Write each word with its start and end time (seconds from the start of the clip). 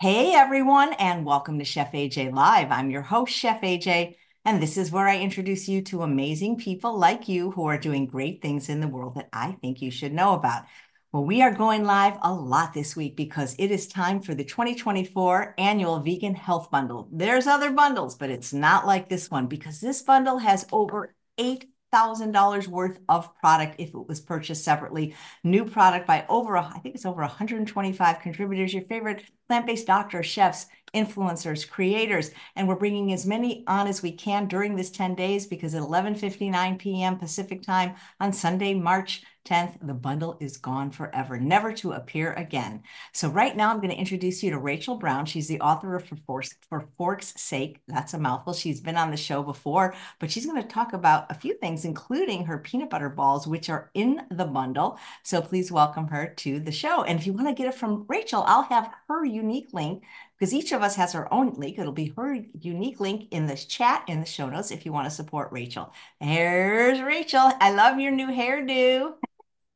Hey 0.00 0.32
everyone, 0.32 0.92
and 0.92 1.24
welcome 1.26 1.58
to 1.58 1.64
Chef 1.64 1.90
AJ 1.90 2.32
Live. 2.32 2.70
I'm 2.70 2.88
your 2.88 3.02
host, 3.02 3.34
Chef 3.34 3.60
AJ, 3.62 4.14
and 4.44 4.62
this 4.62 4.76
is 4.76 4.92
where 4.92 5.08
I 5.08 5.18
introduce 5.18 5.68
you 5.68 5.82
to 5.82 6.04
amazing 6.04 6.56
people 6.56 6.96
like 6.96 7.26
you 7.26 7.50
who 7.50 7.66
are 7.66 7.76
doing 7.76 8.06
great 8.06 8.40
things 8.40 8.68
in 8.68 8.78
the 8.78 8.86
world 8.86 9.16
that 9.16 9.28
I 9.32 9.56
think 9.60 9.82
you 9.82 9.90
should 9.90 10.12
know 10.12 10.34
about. 10.34 10.66
Well, 11.10 11.24
we 11.24 11.42
are 11.42 11.52
going 11.52 11.82
live 11.82 12.16
a 12.22 12.32
lot 12.32 12.74
this 12.74 12.94
week 12.94 13.16
because 13.16 13.56
it 13.58 13.72
is 13.72 13.88
time 13.88 14.20
for 14.20 14.36
the 14.36 14.44
2024 14.44 15.56
annual 15.58 15.98
Vegan 15.98 16.36
Health 16.36 16.70
Bundle. 16.70 17.08
There's 17.10 17.48
other 17.48 17.72
bundles, 17.72 18.14
but 18.14 18.30
it's 18.30 18.52
not 18.52 18.86
like 18.86 19.08
this 19.08 19.32
one 19.32 19.48
because 19.48 19.80
this 19.80 20.02
bundle 20.02 20.38
has 20.38 20.64
over 20.70 21.16
eight 21.38 21.68
$1,000 21.92 22.68
worth 22.68 22.98
of 23.08 23.34
product 23.36 23.76
if 23.78 23.94
it 23.94 24.08
was 24.08 24.20
purchased 24.20 24.64
separately. 24.64 25.14
New 25.44 25.64
product 25.64 26.06
by 26.06 26.24
over, 26.28 26.56
I 26.56 26.78
think 26.78 26.94
it's 26.94 27.06
over 27.06 27.22
125 27.22 28.20
contributors, 28.20 28.74
your 28.74 28.84
favorite 28.84 29.24
plant-based 29.48 29.86
doctors, 29.86 30.26
chefs, 30.26 30.66
influencers, 30.94 31.68
creators, 31.68 32.30
and 32.56 32.66
we're 32.66 32.74
bringing 32.74 33.12
as 33.12 33.26
many 33.26 33.64
on 33.66 33.86
as 33.86 34.02
we 34.02 34.12
can 34.12 34.46
during 34.46 34.76
this 34.76 34.90
10 34.90 35.14
days 35.14 35.46
because 35.46 35.74
at 35.74 35.82
11:59 35.82 36.78
p.m. 36.78 37.18
Pacific 37.18 37.62
time 37.62 37.94
on 38.20 38.32
Sunday, 38.32 38.74
March 38.74 39.22
10th, 39.48 39.78
the 39.80 39.94
bundle 39.94 40.36
is 40.40 40.58
gone 40.58 40.90
forever, 40.90 41.38
never 41.38 41.72
to 41.72 41.92
appear 41.92 42.34
again. 42.34 42.82
So 43.12 43.28
right 43.28 43.56
now 43.56 43.70
I'm 43.70 43.78
going 43.78 43.90
to 43.90 43.96
introduce 43.96 44.42
you 44.42 44.50
to 44.50 44.58
Rachael 44.58 44.96
Brown. 44.96 45.24
She's 45.24 45.48
the 45.48 45.60
author 45.60 45.96
of 45.96 46.04
For 46.04 46.16
Forks, 46.16 46.54
For 46.68 46.86
Forks 46.96 47.32
Sake. 47.40 47.80
That's 47.88 48.14
a 48.14 48.18
mouthful. 48.18 48.52
She's 48.52 48.80
been 48.80 48.96
on 48.96 49.10
the 49.10 49.16
show 49.16 49.42
before, 49.42 49.94
but 50.18 50.30
she's 50.30 50.44
going 50.44 50.60
to 50.60 50.68
talk 50.68 50.92
about 50.92 51.30
a 51.30 51.34
few 51.34 51.54
things, 51.54 51.84
including 51.84 52.44
her 52.44 52.58
peanut 52.58 52.90
butter 52.90 53.08
balls, 53.08 53.46
which 53.46 53.70
are 53.70 53.90
in 53.94 54.20
the 54.30 54.44
bundle. 54.44 54.98
So 55.22 55.40
please 55.40 55.72
welcome 55.72 56.08
her 56.08 56.34
to 56.38 56.60
the 56.60 56.72
show. 56.72 57.04
And 57.04 57.18
if 57.18 57.26
you 57.26 57.32
want 57.32 57.48
to 57.48 57.54
get 57.54 57.68
it 57.68 57.74
from 57.74 58.04
Rachael, 58.08 58.44
I'll 58.46 58.64
have 58.64 58.92
her 59.08 59.24
unique 59.24 59.70
link 59.72 60.04
because 60.38 60.54
each 60.54 60.72
of 60.72 60.82
us 60.82 60.94
has 60.96 61.14
our 61.14 61.32
own 61.32 61.54
link. 61.54 61.78
It'll 61.78 61.92
be 61.92 62.12
her 62.16 62.38
unique 62.60 63.00
link 63.00 63.28
in 63.30 63.46
this 63.46 63.64
chat 63.64 64.04
in 64.06 64.20
the 64.20 64.26
show 64.26 64.48
notes 64.48 64.70
if 64.70 64.84
you 64.84 64.92
want 64.92 65.06
to 65.06 65.10
support 65.10 65.50
Rachael. 65.50 65.92
Here's 66.20 67.00
Rachael. 67.00 67.52
I 67.60 67.72
love 67.72 67.98
your 67.98 68.12
new 68.12 68.28
hairdo. 68.28 69.14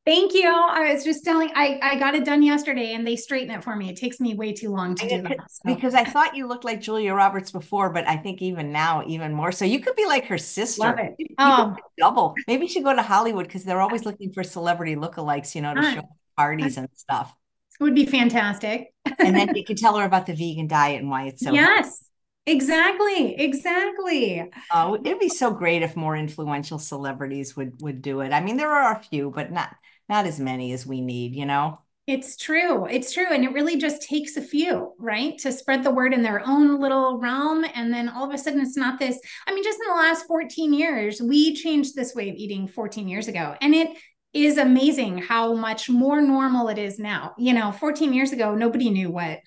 Thank 0.05 0.35
you. 0.35 0.49
I 0.49 0.93
was 0.93 1.05
just 1.05 1.25
telling 1.25 1.51
I, 1.55 1.79
I 1.81 1.99
got 1.99 2.17
it 2.17 2.25
done 2.25 2.43
yesterday 2.43 2.93
and 2.95 3.07
they 3.07 3.15
straighten 3.15 3.55
it 3.55 3.63
for 3.63 3.77
me. 3.77 3.89
It 3.89 3.97
takes 3.97 4.19
me 4.19 4.35
way 4.35 4.53
too 4.53 4.71
long 4.71 4.97
to 4.97 5.09
do 5.09 5.23
that. 5.23 5.37
So. 5.49 5.63
Because 5.65 5.95
I 5.95 6.03
thought 6.03 6.35
you 6.35 6.49
looked 6.49 6.65
like 6.65 6.81
Julia 6.81 7.15
Roberts 7.15 7.53
before, 7.53 7.91
but 7.91 8.09
I 8.09 8.17
think 8.17 8.43
even 8.43 8.73
now, 8.73 9.05
even 9.07 9.33
more. 9.33 9.53
So 9.53 9.65
you 9.65 9.79
could 9.79 9.95
be 9.95 10.07
like 10.07 10.27
her 10.27 10.39
sister. 10.39 10.83
Love 10.83 10.99
it. 10.99 11.15
You 11.19 11.27
um, 11.39 11.77
double. 11.97 12.35
Maybe 12.49 12.67
you 12.67 12.73
should 12.73 12.83
go 12.83 12.95
to 12.95 13.03
Hollywood 13.03 13.47
because 13.47 13.63
they're 13.63 13.81
always 13.81 14.05
looking 14.05 14.33
for 14.33 14.43
celebrity 14.43 14.97
lookalikes, 14.97 15.55
you 15.55 15.61
know, 15.61 15.75
to 15.75 15.83
show 15.83 16.09
parties 16.37 16.77
and 16.77 16.89
stuff. 16.97 17.33
It 17.81 17.85
would 17.85 17.95
be 17.95 18.07
fantastic. 18.07 18.93
and 19.21 19.37
then 19.37 19.51
you 19.55 19.65
could 19.65 19.79
tell 19.79 19.97
her 19.99 20.05
about 20.05 20.27
the 20.27 20.35
vegan 20.35 20.67
diet 20.67 21.01
and 21.01 21.11
why 21.11 21.27
it's 21.27 21.45
so 21.45 21.53
Yes. 21.53 22.05
Exactly. 22.45 23.37
Exactly. 23.41 24.51
Oh, 24.73 24.97
it'd 24.97 25.21
be 25.21 25.29
so 25.29 25.53
great 25.53 25.83
if 25.83 25.95
more 25.95 26.17
influential 26.17 26.81
celebrities 26.81 27.57
would 27.57 27.81
would 27.81 28.03
do 28.03 28.21
it. 28.21 28.33
I 28.33 28.41
mean, 28.41 28.57
there 28.57 28.73
are 28.73 28.97
a 28.97 28.99
few, 28.99 29.31
but 29.31 29.53
not 29.53 29.77
not 30.13 30.27
as 30.27 30.39
many 30.39 30.73
as 30.73 30.87
we 30.87 31.01
need, 31.01 31.35
you 31.35 31.47
know? 31.47 31.79
It's 32.07 32.37
true. 32.37 32.85
It's 32.87 33.13
true. 33.15 33.29
And 33.31 33.45
it 33.45 33.53
really 33.53 33.77
just 33.79 34.03
takes 34.03 34.37
a 34.37 34.43
few, 34.43 34.93
right? 34.99 35.39
To 35.39 35.51
spread 35.51 35.83
the 35.83 35.91
word 35.91 36.13
in 36.13 36.23
their 36.23 36.47
own 36.47 36.81
little 36.81 37.19
realm. 37.19 37.65
And 37.75 37.95
then 37.95 38.09
all 38.09 38.29
of 38.29 38.35
a 38.35 38.37
sudden, 38.37 38.61
it's 38.61 38.77
not 38.77 38.99
this. 38.99 39.19
I 39.47 39.55
mean, 39.55 39.65
just 39.65 39.79
in 39.81 39.89
the 39.89 40.01
last 40.01 40.27
14 40.27 40.75
years, 40.75 41.23
we 41.23 41.55
changed 41.55 41.95
this 41.95 42.15
way 42.15 42.29
of 42.29 42.37
eating 42.37 42.69
14 42.69 43.09
years 43.09 43.29
ago. 43.29 43.55
And 43.63 43.75
it 43.75 43.97
is 44.35 44.59
amazing 44.59 45.19
how 45.19 45.55
much 45.55 45.89
more 45.89 46.21
normal 46.21 46.69
it 46.69 46.79
is 46.79 46.99
now. 46.99 47.33
You 47.39 47.55
know, 47.55 47.73
14 47.73 48.13
years 48.13 48.33
ago, 48.33 48.55
nobody 48.55 48.91
knew 48.91 49.11
what 49.11 49.39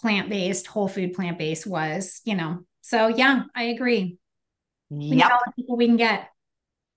plant 0.00 0.28
based, 0.28 0.66
whole 0.66 0.88
food 0.88 1.12
plant 1.12 1.38
based 1.38 1.66
was, 1.66 2.22
you 2.24 2.34
know. 2.34 2.60
So, 2.80 3.06
yeah, 3.06 3.42
I 3.54 3.64
agree. 3.64 4.16
Yep. 4.90 5.30
people 5.56 5.76
we 5.76 5.86
can 5.86 5.96
get. 5.96 6.31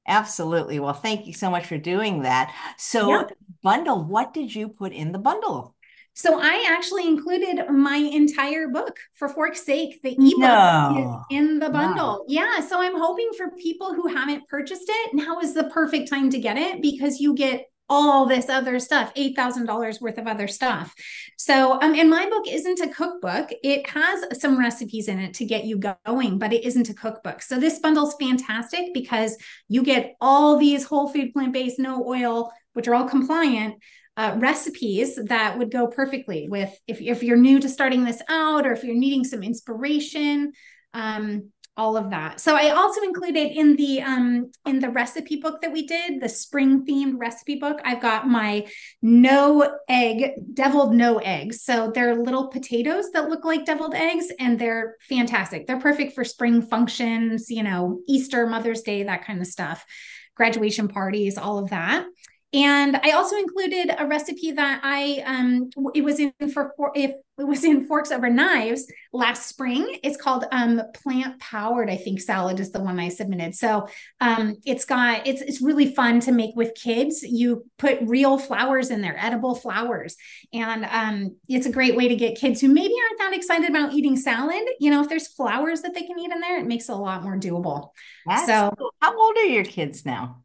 Absolutely. 0.08 0.80
Well, 0.80 0.94
thank 0.94 1.26
you 1.26 1.34
so 1.34 1.50
much 1.50 1.66
for 1.66 1.78
doing 1.78 2.22
that. 2.24 2.54
So, 2.78 3.10
yeah. 3.10 3.24
bundle, 3.64 4.04
what 4.04 4.34
did 4.34 4.54
you 4.54 4.70
put 4.70 4.94
in 4.94 5.12
the 5.12 5.20
bundle? 5.20 5.76
So 6.18 6.40
I 6.42 6.66
actually 6.70 7.08
included 7.08 7.70
my 7.70 7.98
entire 7.98 8.70
book 8.70 8.98
for 9.16 9.28
fork's 9.28 9.66
sake. 9.66 10.02
The 10.02 10.14
ebook 10.14 10.38
no. 10.38 11.26
is 11.30 11.38
in 11.38 11.60
the 11.60 11.70
bundle. 11.70 12.20
Wow. 12.20 12.26
Yeah. 12.30 12.62
So 12.62 12.82
I'm 12.82 12.98
hoping 12.98 13.32
for 13.36 13.52
people 13.62 13.94
who 13.94 14.08
haven't 14.08 14.48
purchased 14.48 14.86
it, 14.88 15.14
now 15.14 15.40
is 15.40 15.54
the 15.54 15.66
perfect 15.66 16.10
time 16.10 16.30
to 16.30 16.40
get 16.40 16.58
it 16.58 16.82
because 16.82 17.20
you 17.20 17.36
get 17.36 17.66
all 17.90 18.26
this 18.26 18.50
other 18.50 18.80
stuff, 18.80 19.14
$8,000 19.16 20.02
worth 20.02 20.18
of 20.18 20.28
other 20.28 20.48
stuff. 20.48 20.94
So, 21.38 21.74
um, 21.82 21.94
and 21.94 22.10
my 22.10 22.28
book 22.30 22.46
isn't 22.48 22.80
a 22.80 22.90
cookbook. 22.90 23.50
It 23.64 23.88
has 23.90 24.26
some 24.40 24.58
recipes 24.58 25.08
in 25.08 25.20
it 25.20 25.36
to 25.36 25.46
get 25.46 25.66
you 25.66 25.78
going, 25.78 26.40
but 26.40 26.54
it 26.54 26.64
isn't 26.64 26.90
a 26.90 26.94
cookbook. 26.94 27.42
So 27.42 27.60
this 27.60 27.80
bundle's 27.80 28.16
fantastic 28.20 28.94
because 28.94 29.38
you 29.68 29.84
get 29.84 30.16
all 30.20 30.58
these 30.58 30.86
whole 30.86 31.10
food, 31.10 31.34
plant-based, 31.34 31.80
no 31.80 32.06
oil, 32.08 32.52
which 32.74 32.88
are 32.88 32.96
all 32.96 33.08
compliant, 33.08 33.76
uh, 34.18 34.36
recipes 34.40 35.20
that 35.26 35.58
would 35.58 35.72
go 35.72 35.88
perfectly 35.88 36.48
with 36.50 36.74
if, 36.88 37.02
if 37.02 37.22
you're 37.22 37.38
new 37.38 37.60
to 37.60 37.68
starting 37.68 38.06
this 38.06 38.22
out 38.30 38.66
or 38.66 38.72
if 38.72 38.84
you're 38.84 38.96
needing 38.96 39.24
some 39.24 39.44
inspiration. 39.44 40.54
Um, 40.94 41.52
all 41.78 41.98
of 41.98 42.10
that. 42.10 42.40
So 42.40 42.56
I 42.56 42.70
also 42.70 43.02
included 43.02 43.52
in 43.52 43.76
the 43.76 44.02
um 44.02 44.52
in 44.66 44.80
the 44.80 44.90
recipe 44.90 45.38
book 45.38 45.62
that 45.62 45.72
we 45.72 45.86
did, 45.86 46.22
the 46.22 46.30
spring 46.30 46.86
themed 46.86 47.16
recipe 47.18 47.56
book, 47.56 47.82
I've 47.84 48.02
got 48.02 48.28
my 48.28 48.68
no 49.02 49.78
egg 49.90 50.32
deviled 50.54 50.94
no 50.94 51.18
eggs. 51.18 51.64
So 51.64 51.92
they're 51.94 52.16
little 52.16 52.48
potatoes 52.48 53.12
that 53.12 53.30
look 53.30 53.44
like 53.44 53.66
deviled 53.66 53.94
eggs 53.94 54.28
and 54.40 54.58
they're 54.58 54.96
fantastic. 55.02 55.68
They're 55.68 55.80
perfect 55.80 56.14
for 56.14 56.24
spring 56.24 56.62
functions, 56.62 57.50
you 57.50 57.64
know, 57.64 58.00
Easter, 58.08 58.48
Mother's 58.48 58.82
Day, 58.82 59.04
that 59.04 59.26
kind 59.26 59.42
of 59.42 59.48
stuff. 59.48 59.86
Graduation 60.36 60.88
parties, 60.88 61.38
all 61.38 61.58
of 61.60 61.70
that. 61.70 62.06
And 62.56 62.96
I 63.04 63.12
also 63.12 63.36
included 63.36 63.94
a 63.98 64.08
recipe 64.08 64.54
that 64.54 64.80
I 64.82 65.22
um 65.26 65.70
it 65.94 66.04
was 66.04 66.20
in 66.20 66.32
for, 66.54 66.74
if 66.96 67.12
it 67.38 67.44
was 67.44 67.66
in 67.66 67.86
forks 67.86 68.12
over 68.12 68.30
knives 68.30 68.88
last 69.12 69.48
spring. 69.50 70.00
It's 70.04 70.16
called 70.16 70.46
um 70.54 70.82
plant 70.94 71.38
powered, 71.42 71.90
I 71.90 71.98
think 71.98 72.22
salad 72.22 72.62
is 72.62 72.72
the 72.72 72.82
one 72.82 72.98
I 72.98 73.10
submitted. 73.10 73.56
So 73.56 73.90
um 74.22 74.56
it's 74.66 74.86
got 74.86 75.28
it's 75.28 75.42
it's 75.42 75.62
really 75.62 75.94
fun 75.94 76.22
to 76.22 76.32
make 76.32 76.56
with 76.56 76.74
kids. 76.76 77.24
You 77.24 77.66
put 77.78 78.00
real 78.04 78.38
flowers 78.38 78.90
in 78.90 79.02
there, 79.02 79.18
edible 79.20 79.56
flowers. 79.56 80.16
And 80.54 80.86
um 80.86 81.36
it's 81.50 81.66
a 81.66 81.72
great 81.72 81.98
way 81.98 82.08
to 82.08 82.16
get 82.16 82.38
kids 82.38 82.62
who 82.62 82.70
maybe 82.70 82.94
aren't 82.94 83.20
that 83.20 83.38
excited 83.38 83.70
about 83.70 83.92
eating 83.92 84.16
salad. 84.16 84.64
You 84.80 84.92
know, 84.92 85.02
if 85.02 85.10
there's 85.10 85.28
flowers 85.28 85.82
that 85.82 85.94
they 85.94 86.04
can 86.04 86.18
eat 86.18 86.32
in 86.32 86.40
there, 86.40 86.58
it 86.58 86.66
makes 86.66 86.88
it 86.88 86.94
a 86.94 86.96
lot 86.96 87.22
more 87.22 87.38
doable. 87.38 87.90
That's 88.26 88.46
so 88.46 88.74
cool. 88.78 88.94
how 89.02 89.20
old 89.20 89.36
are 89.36 89.46
your 89.46 89.66
kids 89.66 90.06
now? 90.06 90.45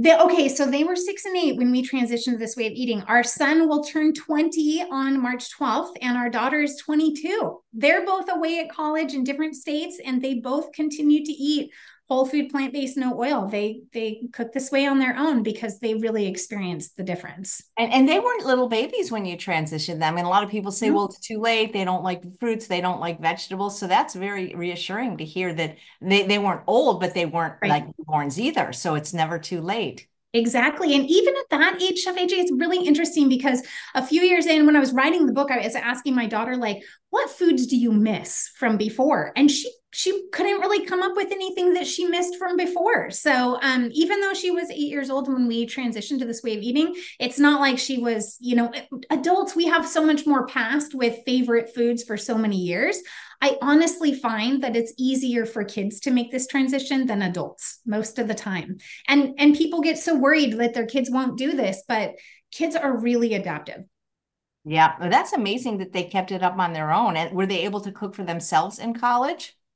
They, 0.00 0.16
okay, 0.16 0.48
so 0.48 0.64
they 0.64 0.84
were 0.84 0.94
six 0.94 1.24
and 1.24 1.36
eight 1.36 1.56
when 1.56 1.72
we 1.72 1.82
transitioned 1.82 2.32
to 2.32 2.38
this 2.38 2.56
way 2.56 2.68
of 2.68 2.72
eating. 2.72 3.02
Our 3.08 3.24
son 3.24 3.68
will 3.68 3.82
turn 3.82 4.14
20 4.14 4.84
on 4.92 5.20
March 5.20 5.50
12th, 5.58 5.90
and 6.00 6.16
our 6.16 6.30
daughter 6.30 6.60
is 6.60 6.76
22. 6.76 7.60
They're 7.72 8.06
both 8.06 8.30
away 8.30 8.60
at 8.60 8.70
college 8.70 9.14
in 9.14 9.24
different 9.24 9.56
states, 9.56 10.00
and 10.04 10.22
they 10.22 10.34
both 10.34 10.70
continue 10.70 11.24
to 11.24 11.32
eat 11.32 11.72
whole 12.08 12.24
food 12.24 12.48
plant 12.48 12.72
based 12.72 12.96
no 12.96 13.18
oil 13.20 13.46
they 13.46 13.82
they 13.92 14.22
cook 14.32 14.52
this 14.52 14.70
way 14.70 14.86
on 14.86 14.98
their 14.98 15.16
own 15.16 15.42
because 15.42 15.78
they 15.78 15.94
really 15.94 16.26
experienced 16.26 16.96
the 16.96 17.02
difference 17.02 17.62
and, 17.76 17.92
and 17.92 18.08
they 18.08 18.18
weren't 18.18 18.46
little 18.46 18.68
babies 18.68 19.12
when 19.12 19.26
you 19.26 19.36
transitioned 19.36 19.98
them 19.98 20.14
I 20.14 20.18
and 20.18 20.26
a 20.26 20.30
lot 20.30 20.42
of 20.42 20.50
people 20.50 20.72
say 20.72 20.86
mm-hmm. 20.86 20.96
well 20.96 21.06
it's 21.06 21.20
too 21.20 21.38
late 21.38 21.72
they 21.72 21.84
don't 21.84 22.02
like 22.02 22.22
fruits 22.38 22.66
they 22.66 22.80
don't 22.80 23.00
like 23.00 23.20
vegetables 23.20 23.78
so 23.78 23.86
that's 23.86 24.14
very 24.14 24.54
reassuring 24.54 25.18
to 25.18 25.24
hear 25.24 25.52
that 25.54 25.76
they, 26.00 26.26
they 26.26 26.38
weren't 26.38 26.62
old 26.66 27.00
but 27.00 27.14
they 27.14 27.26
weren't 27.26 27.56
right. 27.60 27.70
like 27.70 27.86
newborns 27.96 28.38
either 28.38 28.72
so 28.72 28.94
it's 28.94 29.12
never 29.12 29.38
too 29.38 29.60
late 29.60 30.06
Exactly. 30.34 30.94
And 30.94 31.08
even 31.08 31.34
at 31.36 31.48
that 31.50 31.82
age, 31.82 32.00
Chef 32.00 32.14
AJ, 32.14 32.32
it's 32.32 32.52
really 32.52 32.86
interesting 32.86 33.30
because 33.30 33.62
a 33.94 34.06
few 34.06 34.20
years 34.20 34.44
in, 34.44 34.66
when 34.66 34.76
I 34.76 34.80
was 34.80 34.92
writing 34.92 35.24
the 35.24 35.32
book, 35.32 35.50
I 35.50 35.64
was 35.64 35.74
asking 35.74 36.14
my 36.14 36.26
daughter, 36.26 36.54
like, 36.54 36.82
what 37.08 37.30
foods 37.30 37.66
do 37.66 37.76
you 37.76 37.92
miss 37.92 38.50
from 38.58 38.76
before? 38.76 39.32
And 39.36 39.50
she 39.50 39.72
she 39.90 40.28
couldn't 40.32 40.60
really 40.60 40.84
come 40.84 41.02
up 41.02 41.16
with 41.16 41.32
anything 41.32 41.74
that 41.74 41.86
she 41.86 42.04
missed 42.04 42.36
from 42.36 42.56
before. 42.56 43.10
So 43.10 43.58
um, 43.62 43.88
even 43.92 44.20
though 44.20 44.34
she 44.34 44.50
was 44.50 44.70
eight 44.70 44.90
years 44.90 45.08
old 45.08 45.28
when 45.28 45.48
we 45.48 45.66
transitioned 45.66 46.18
to 46.18 46.26
this 46.26 46.42
way 46.42 46.56
of 46.56 46.62
eating, 46.62 46.94
it's 47.18 47.38
not 47.38 47.60
like 47.60 47.78
she 47.78 47.98
was, 47.98 48.36
you 48.40 48.54
know, 48.54 48.70
adults, 49.10 49.56
we 49.56 49.66
have 49.66 49.88
so 49.88 50.04
much 50.04 50.26
more 50.26 50.46
past 50.46 50.94
with 50.94 51.24
favorite 51.24 51.74
foods 51.74 52.02
for 52.02 52.16
so 52.18 52.36
many 52.36 52.56
years. 52.56 53.00
I 53.40 53.56
honestly 53.62 54.14
find 54.14 54.62
that 54.62 54.76
it's 54.76 54.92
easier 54.98 55.46
for 55.46 55.64
kids 55.64 56.00
to 56.00 56.10
make 56.10 56.30
this 56.30 56.46
transition 56.46 57.06
than 57.06 57.22
adults 57.22 57.80
most 57.86 58.18
of 58.18 58.28
the 58.28 58.34
time. 58.34 58.78
And 59.06 59.34
and 59.38 59.56
people 59.56 59.80
get 59.80 59.98
so 59.98 60.16
worried 60.16 60.58
that 60.58 60.74
their 60.74 60.86
kids 60.86 61.08
won't 61.10 61.38
do 61.38 61.52
this, 61.52 61.82
but 61.86 62.16
kids 62.50 62.74
are 62.74 62.98
really 62.98 63.34
adaptive. 63.34 63.84
Yeah, 64.64 64.96
that's 65.08 65.32
amazing 65.32 65.78
that 65.78 65.92
they 65.92 66.04
kept 66.04 66.32
it 66.32 66.42
up 66.42 66.58
on 66.58 66.72
their 66.72 66.92
own. 66.92 67.16
And 67.16 67.34
were 67.34 67.46
they 67.46 67.64
able 67.64 67.80
to 67.82 67.92
cook 67.92 68.14
for 68.14 68.24
themselves 68.24 68.78
in 68.78 68.92
college? 68.92 69.54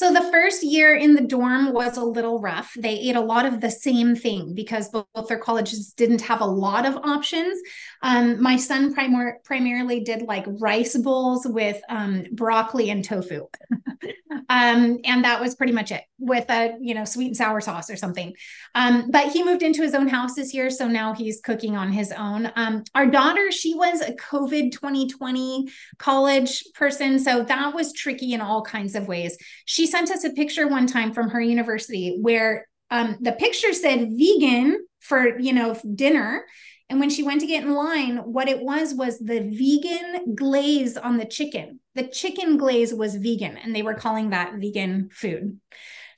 So 0.00 0.10
the 0.10 0.30
first 0.32 0.62
year 0.62 0.94
in 0.94 1.14
the 1.14 1.20
dorm 1.20 1.74
was 1.74 1.98
a 1.98 2.02
little 2.02 2.40
rough. 2.40 2.72
They 2.74 2.98
ate 3.00 3.16
a 3.16 3.20
lot 3.20 3.44
of 3.44 3.60
the 3.60 3.70
same 3.70 4.16
thing 4.16 4.54
because 4.54 4.88
both, 4.88 5.04
their 5.28 5.36
colleges 5.36 5.92
didn't 5.92 6.22
have 6.22 6.40
a 6.40 6.46
lot 6.46 6.86
of 6.86 6.96
options. 6.96 7.60
Um, 8.00 8.42
my 8.42 8.56
son 8.56 8.94
primar- 8.94 9.44
primarily 9.44 10.00
did 10.00 10.22
like 10.22 10.46
rice 10.46 10.96
bowls 10.96 11.46
with 11.46 11.82
um, 11.90 12.24
broccoli 12.32 12.88
and 12.88 13.04
tofu. 13.04 13.46
um, 14.48 14.98
and 15.04 15.24
that 15.24 15.38
was 15.38 15.54
pretty 15.54 15.74
much 15.74 15.92
it 15.92 16.04
with 16.18 16.48
a, 16.48 16.78
you 16.80 16.94
know, 16.94 17.04
sweet 17.04 17.26
and 17.26 17.36
sour 17.36 17.60
sauce 17.60 17.90
or 17.90 17.96
something. 17.96 18.32
Um, 18.74 19.10
but 19.10 19.30
he 19.30 19.42
moved 19.42 19.62
into 19.62 19.82
his 19.82 19.94
own 19.94 20.08
house 20.08 20.34
this 20.34 20.54
year. 20.54 20.70
So 20.70 20.88
now 20.88 21.12
he's 21.12 21.42
cooking 21.42 21.76
on 21.76 21.92
his 21.92 22.10
own. 22.10 22.50
Um, 22.56 22.84
our 22.94 23.06
daughter, 23.06 23.50
she 23.52 23.74
was 23.74 24.00
a 24.00 24.14
COVID 24.14 24.72
2020 24.72 25.68
college 25.98 26.64
person. 26.74 27.18
So 27.18 27.42
that 27.42 27.74
was 27.74 27.92
tricky 27.92 28.32
in 28.32 28.40
all 28.40 28.62
kinds 28.62 28.94
of 28.94 29.06
ways. 29.06 29.36
She 29.66 29.89
sent 29.90 30.10
us 30.10 30.24
a 30.24 30.30
picture 30.30 30.66
one 30.66 30.86
time 30.86 31.12
from 31.12 31.30
her 31.30 31.40
university 31.40 32.18
where 32.20 32.66
um, 32.90 33.16
the 33.20 33.32
picture 33.32 33.72
said 33.72 34.10
vegan 34.10 34.84
for, 35.00 35.38
you 35.38 35.52
know, 35.52 35.76
dinner 35.94 36.44
and 36.90 36.98
when 36.98 37.08
she 37.08 37.22
went 37.22 37.40
to 37.40 37.46
get 37.46 37.62
in 37.62 37.72
line, 37.72 38.16
what 38.16 38.48
it 38.48 38.60
was 38.60 38.92
was 38.92 39.20
the 39.20 39.38
vegan 39.40 40.34
glaze 40.34 40.96
on 40.96 41.18
the 41.18 41.24
chicken. 41.24 41.78
The 41.94 42.08
chicken 42.08 42.56
glaze 42.56 42.92
was 42.92 43.14
vegan, 43.14 43.56
and 43.56 43.74
they 43.74 43.82
were 43.82 43.94
calling 43.94 44.30
that 44.30 44.54
vegan 44.56 45.08
food. 45.12 45.60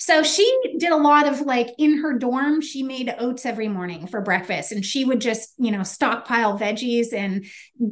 So 0.02 0.24
she 0.24 0.52
did 0.78 0.90
a 0.90 0.96
lot 0.96 1.28
of 1.28 1.42
like 1.42 1.68
in 1.78 1.98
her 1.98 2.18
dorm, 2.18 2.60
she 2.60 2.82
made 2.82 3.14
oats 3.20 3.46
every 3.46 3.68
morning 3.68 4.08
for 4.08 4.20
breakfast. 4.20 4.72
And 4.72 4.84
she 4.84 5.04
would 5.04 5.20
just, 5.20 5.54
you 5.58 5.70
know, 5.70 5.84
stockpile 5.84 6.58
veggies 6.58 7.12
and 7.12 7.46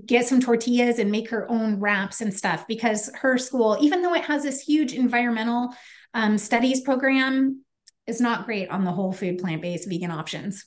get 0.07 0.27
some 0.27 0.41
tortillas 0.41 0.99
and 0.99 1.13
make 1.13 1.31
her 1.31 1.49
own 1.49 1.79
wraps 1.79 2.21
and 2.21 2.35
stuff 2.35 2.67
because 2.67 3.13
her 3.15 3.39
school, 3.39 3.79
even 3.81 4.03
though 4.03 4.15
it 4.15 4.25
has 4.25 4.43
this 4.43 4.61
huge 4.61 4.93
environmental 4.93 5.73
um, 6.13 6.37
studies 6.37 6.81
program, 6.81 7.65
is 8.09 8.21
not 8.21 8.45
great 8.45 8.69
on 8.71 8.85
the 8.85 8.91
whole 8.91 9.13
food 9.13 9.39
plant 9.39 9.63
based 9.63 9.89
vegan 9.89 10.11
options. 10.11 10.67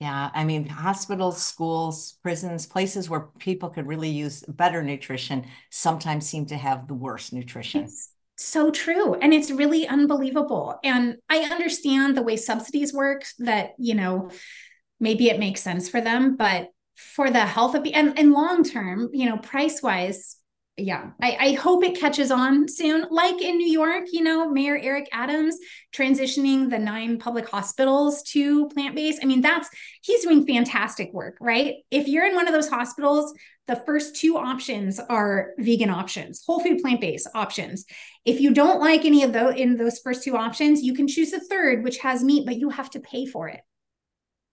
Yeah, 0.00 0.28
I 0.34 0.42
mean, 0.42 0.66
hospitals, 0.66 1.40
schools, 1.40 2.18
prisons, 2.20 2.66
places 2.66 3.08
where 3.08 3.28
people 3.38 3.68
could 3.68 3.86
really 3.86 4.10
use 4.10 4.42
better 4.48 4.82
nutrition 4.82 5.46
sometimes 5.70 6.28
seem 6.28 6.46
to 6.46 6.56
have 6.56 6.88
the 6.88 6.94
worst 6.94 7.32
nutrition. 7.32 7.86
So 8.44 8.70
true. 8.70 9.14
And 9.14 9.32
it's 9.32 9.50
really 9.50 9.86
unbelievable. 9.86 10.78
And 10.84 11.16
I 11.28 11.40
understand 11.40 12.16
the 12.16 12.22
way 12.22 12.36
subsidies 12.36 12.92
work 12.92 13.24
that, 13.38 13.70
you 13.78 13.94
know, 13.94 14.30
maybe 15.00 15.28
it 15.28 15.38
makes 15.38 15.60
sense 15.60 15.88
for 15.88 16.00
them, 16.00 16.36
but 16.36 16.68
for 16.96 17.30
the 17.30 17.44
health 17.44 17.74
of 17.74 17.86
and, 17.92 18.18
and 18.18 18.32
long 18.32 18.64
term, 18.64 19.10
you 19.12 19.28
know, 19.28 19.36
price 19.36 19.82
wise, 19.82 20.36
yeah, 20.78 21.10
I, 21.20 21.36
I, 21.38 21.52
hope 21.52 21.84
it 21.84 22.00
catches 22.00 22.30
on 22.30 22.66
soon. 22.66 23.06
Like 23.10 23.42
in 23.42 23.58
New 23.58 23.70
York, 23.70 24.06
you 24.10 24.22
know, 24.22 24.50
Mayor 24.50 24.78
Eric 24.80 25.06
Adams 25.12 25.58
transitioning 25.94 26.70
the 26.70 26.78
nine 26.78 27.18
public 27.18 27.46
hospitals 27.48 28.22
to 28.30 28.68
plant 28.68 28.96
based. 28.96 29.20
I 29.22 29.26
mean, 29.26 29.42
that's 29.42 29.68
he's 30.00 30.22
doing 30.22 30.46
fantastic 30.46 31.12
work, 31.12 31.36
right? 31.40 31.76
If 31.90 32.08
you're 32.08 32.24
in 32.24 32.34
one 32.34 32.48
of 32.48 32.54
those 32.54 32.70
hospitals, 32.70 33.34
the 33.68 33.76
first 33.76 34.16
two 34.16 34.36
options 34.36 34.98
are 34.98 35.50
vegan 35.58 35.90
options, 35.90 36.42
whole 36.44 36.60
food 36.60 36.80
plant 36.80 37.00
based 37.00 37.28
options. 37.34 37.84
If 38.24 38.40
you 38.40 38.52
don't 38.52 38.80
like 38.80 39.04
any 39.04 39.22
of 39.22 39.32
those 39.32 39.54
in 39.56 39.76
those 39.76 39.98
first 39.98 40.24
two 40.24 40.36
options, 40.36 40.82
you 40.82 40.94
can 40.94 41.06
choose 41.06 41.32
a 41.32 41.40
third, 41.40 41.84
which 41.84 41.98
has 41.98 42.24
meat, 42.24 42.44
but 42.44 42.56
you 42.56 42.70
have 42.70 42.90
to 42.90 43.00
pay 43.00 43.26
for 43.26 43.48
it. 43.48 43.60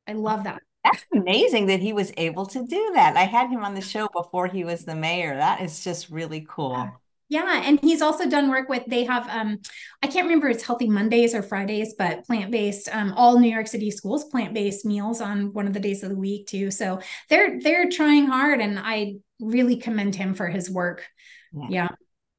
I 0.08 0.14
love 0.14 0.44
that. 0.44 0.62
That's 0.84 1.06
amazing 1.14 1.68
that 1.68 1.82
he 1.82 1.92
was 1.92 2.12
able 2.18 2.46
to 2.48 2.66
do 2.66 2.92
that. 2.96 3.18
I 3.18 3.24
had 3.24 3.50
him 3.50 3.64
on 3.64 3.76
the 3.76 3.82
show 3.82 4.08
before 4.14 4.48
he 4.48 4.64
was 4.64 4.86
the 4.86 4.96
mayor. 4.96 5.36
That 5.36 5.62
is 5.62 5.84
just 5.84 6.10
really 6.10 6.46
cool. 6.48 6.72
Yeah, 6.72 6.92
and 7.64 7.80
he's 7.82 8.02
also 8.02 8.28
done 8.28 8.50
work 8.50 8.70
with 8.70 8.84
they 8.88 9.04
have 9.04 9.28
um 9.30 9.60
I 10.02 10.08
can't 10.08 10.26
remember 10.26 10.50
it's 10.50 10.64
healthy 10.64 10.90
Mondays 10.90 11.36
or 11.36 11.44
Fridays, 11.44 11.96
but 11.98 12.26
plant-based 12.26 12.90
um 12.92 13.14
all 13.16 13.40
New 13.40 13.52
York 13.52 13.68
City 13.68 13.92
schools 13.92 14.26
plant-based 14.26 14.86
meals 14.86 15.22
on 15.22 15.54
one 15.54 15.68
of 15.68 15.74
the 15.74 15.80
days 15.80 16.04
of 16.04 16.10
the 16.10 16.18
week 16.18 16.48
too. 16.48 16.72
So 16.72 17.00
they're 17.30 17.60
they're 17.62 17.90
trying 17.90 18.28
hard 18.28 18.60
and 18.62 18.80
I 18.80 19.18
really 19.40 19.78
commend 19.78 20.16
him 20.16 20.34
for 20.34 20.48
his 20.48 20.70
work. 20.70 21.06
Yeah. 21.54 21.68
yeah. 21.70 21.88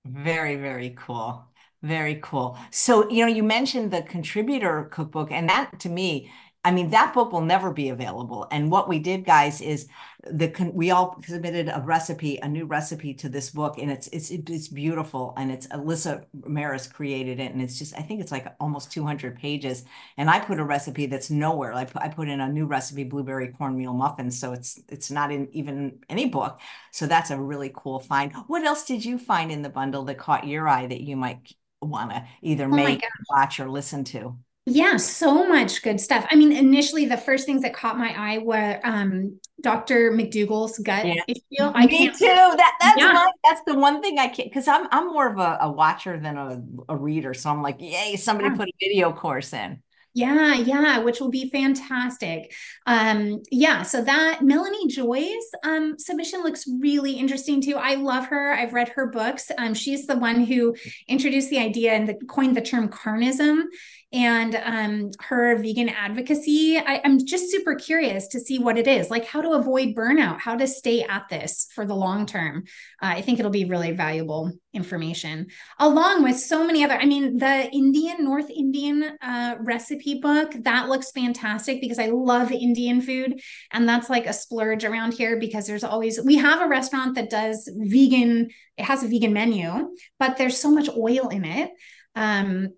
Very 0.05 0.57
very 0.57 0.95
cool. 0.99 1.47
Very 1.83 2.21
cool. 2.23 2.59
So, 2.71 3.09
you 3.09 3.25
know, 3.25 3.33
you 3.33 3.43
mentioned 3.43 3.91
the 3.91 4.03
contributor 4.03 4.85
cookbook 4.91 5.33
and 5.33 5.49
that 5.49 5.81
to 5.81 5.89
me 5.89 6.31
I 6.63 6.73
mean, 6.73 6.91
that 6.91 7.15
book 7.15 7.33
will 7.33 7.41
never 7.41 7.73
be 7.73 7.89
available. 7.89 8.47
And 8.51 8.71
what 8.71 8.87
we 8.87 8.99
did, 8.99 9.25
guys, 9.25 9.63
is 9.63 9.89
the 10.25 10.71
we 10.75 10.91
all 10.91 11.19
submitted 11.27 11.69
a 11.69 11.81
recipe, 11.81 12.37
a 12.37 12.49
new 12.49 12.67
recipe 12.67 13.15
to 13.15 13.31
this 13.31 13.49
book, 13.49 13.79
and 13.79 13.91
it's 13.91 14.09
it's 14.09 14.31
it's 14.31 14.69
beautiful. 14.69 15.33
And 15.39 15.51
it's 15.51 15.67
Alyssa 15.69 16.27
Ramirez 16.39 16.87
created 16.87 17.41
it, 17.41 17.53
and 17.53 17.63
it's 17.63 17.79
just 17.79 17.97
I 17.99 18.03
think 18.03 18.21
it's 18.21 18.31
like 18.31 18.47
almost 18.61 18.93
200 18.93 19.39
pages. 19.39 19.85
And 20.19 20.29
I 20.29 20.39
put 20.39 20.61
a 20.61 20.65
recipe 20.65 21.07
that's 21.07 21.31
nowhere. 21.31 21.73
I 21.73 21.87
put 21.87 22.03
I 22.03 22.09
put 22.09 22.29
in 22.29 22.41
a 22.41 22.49
new 22.49 22.67
recipe, 22.67 23.05
blueberry 23.05 23.49
cornmeal 23.49 23.95
muffins, 23.95 24.39
so 24.39 24.53
it's 24.53 24.79
it's 24.91 25.11
not 25.11 25.33
in 25.33 25.49
even 25.53 26.01
any 26.11 26.27
book. 26.29 26.61
So 26.93 27.07
that's 27.07 27.31
a 27.31 27.41
really 27.41 27.73
cool 27.75 28.01
find. 28.01 28.35
What 28.49 28.65
else 28.65 28.85
did 28.85 29.03
you 29.03 29.19
find 29.19 29.51
in 29.51 29.63
the 29.63 29.71
bundle 29.71 30.05
that 30.05 30.19
caught 30.19 30.47
your 30.47 30.69
eye 30.69 30.87
that 30.87 31.01
you 31.01 31.17
might 31.17 31.55
want 31.81 32.11
to 32.11 32.27
either 32.43 32.65
oh 32.65 32.69
make, 32.69 33.03
watch, 33.31 33.61
or 33.61 33.71
listen 33.71 34.05
to? 34.05 34.39
Yeah, 34.67 34.99
so 34.99 35.49
much 35.49 35.83
good 35.83 36.01
stuff. 36.01 36.27
I 36.31 36.37
mean, 36.37 36.53
initially 36.53 37.07
the 37.07 37.17
first 37.17 37.47
things 37.47 37.63
that 37.63 37.75
caught 37.75 37.99
my 37.99 38.15
eye 38.17 38.39
were 38.39 38.79
um, 38.85 39.41
Dr. 39.61 40.13
McDougall's 40.13 40.79
gut 40.79 41.07
yeah. 41.07 41.23
issue. 41.27 41.73
I 41.75 41.87
Me 41.87 42.09
too. 42.09 42.17
That 42.21 42.77
that's 42.81 43.01
yeah. 43.01 43.13
my, 43.13 43.31
that's 43.43 43.63
the 43.67 43.75
one 43.75 44.03
thing 44.03 44.19
I 44.19 44.29
can't 44.29 44.49
because 44.49 44.69
I'm 44.69 44.87
I'm 44.91 45.09
more 45.09 45.29
of 45.29 45.39
a, 45.39 45.59
a 45.63 45.73
watcher 45.73 46.21
than 46.21 46.37
a, 46.37 46.63
a 46.89 46.97
reader. 46.97 47.35
So 47.35 47.51
I'm 47.51 47.63
like, 47.63 47.81
yay, 47.81 48.17
somebody 48.17 48.51
yeah. 48.51 48.57
put 48.57 48.69
a 48.69 48.73
video 48.81 49.13
course 49.13 49.53
in. 49.53 49.83
Yeah, 50.13 50.55
yeah, 50.55 50.99
which 50.99 51.21
will 51.21 51.31
be 51.31 51.51
fantastic. 51.51 52.53
Um, 52.85 53.43
yeah, 53.53 53.83
so 53.83 54.03
that 54.03 54.43
Melanie 54.43 54.89
Joy's 54.89 55.51
um, 55.63 55.97
submission 55.99 56.43
looks 56.43 56.65
really 56.81 57.13
interesting 57.13 57.61
too. 57.61 57.77
I 57.77 57.95
love 57.95 58.27
her. 58.27 58.53
I've 58.53 58.73
read 58.73 58.89
her 58.91 59.07
books. 59.07 59.53
Um, 59.57 59.73
she's 59.73 60.09
the 60.09 60.17
one 60.17 60.43
who 60.45 60.75
introduced 61.07 61.49
the 61.51 61.61
idea 61.61 61.93
and 61.93 62.09
the, 62.09 62.15
coined 62.27 62.57
the 62.57 62.61
term 62.61 62.89
carnism 62.89 63.67
and 64.13 64.61
um, 64.65 65.11
her 65.21 65.57
vegan 65.57 65.89
advocacy. 65.89 66.79
I, 66.79 67.01
am 67.05 67.25
just 67.25 67.51
super 67.51 67.77
curious 67.77 68.27
to 68.29 68.41
see 68.41 68.59
what 68.59 68.77
it 68.77 68.89
is 68.89 69.09
like, 69.09 69.25
how 69.25 69.41
to 69.41 69.51
avoid 69.51 69.95
burnout, 69.95 70.41
how 70.41 70.57
to 70.57 70.67
stay 70.67 71.03
at 71.03 71.29
this 71.29 71.69
for 71.75 71.87
the 71.87 71.95
long 71.95 72.27
term. 72.27 72.65
Uh, 73.01 73.15
I 73.15 73.23
think 73.23 73.39
it'll 73.39 73.53
be 73.53 73.67
really 73.67 73.93
valuable 73.93 74.51
information, 74.73 75.47
along 75.79 76.25
with 76.25 76.39
so 76.39 76.67
many 76.67 76.85
other. 76.85 76.95
I 76.95 77.07
mean, 77.07 77.39
the 77.39 77.71
Indian, 77.71 78.25
North 78.25 78.51
Indian 78.51 79.17
uh, 79.23 79.57
recipe 79.61 80.19
book, 80.21 80.55
that 80.61 80.89
looks 80.89 81.13
fantastic 81.13 81.81
because 81.81 82.01
I 82.01 82.07
love 82.07 82.51
Indian 82.51 83.01
food. 83.01 83.41
And 83.71 83.89
that's 83.89 84.11
like 84.11 84.27
a 84.27 84.33
splurge 84.33 84.85
around 84.85 85.15
here 85.15 85.39
because 85.39 85.69
there's 85.69 85.85
always, 85.85 86.21
we 86.21 86.37
have 86.37 86.61
a 86.61 86.69
restaurant 86.69 87.15
that 87.15 87.31
does 87.31 87.71
vegan, 87.77 88.51
it 88.77 88.85
has 88.85 89.05
a 89.05 89.09
vegan 89.09 89.33
menu, 89.33 89.95
but 90.19 90.37
there's 90.37 90.59
so 90.59 90.71
much 90.73 90.89
oil 90.89 91.29
in 91.29 91.45
it. 91.45 91.71
Um, 92.17 92.71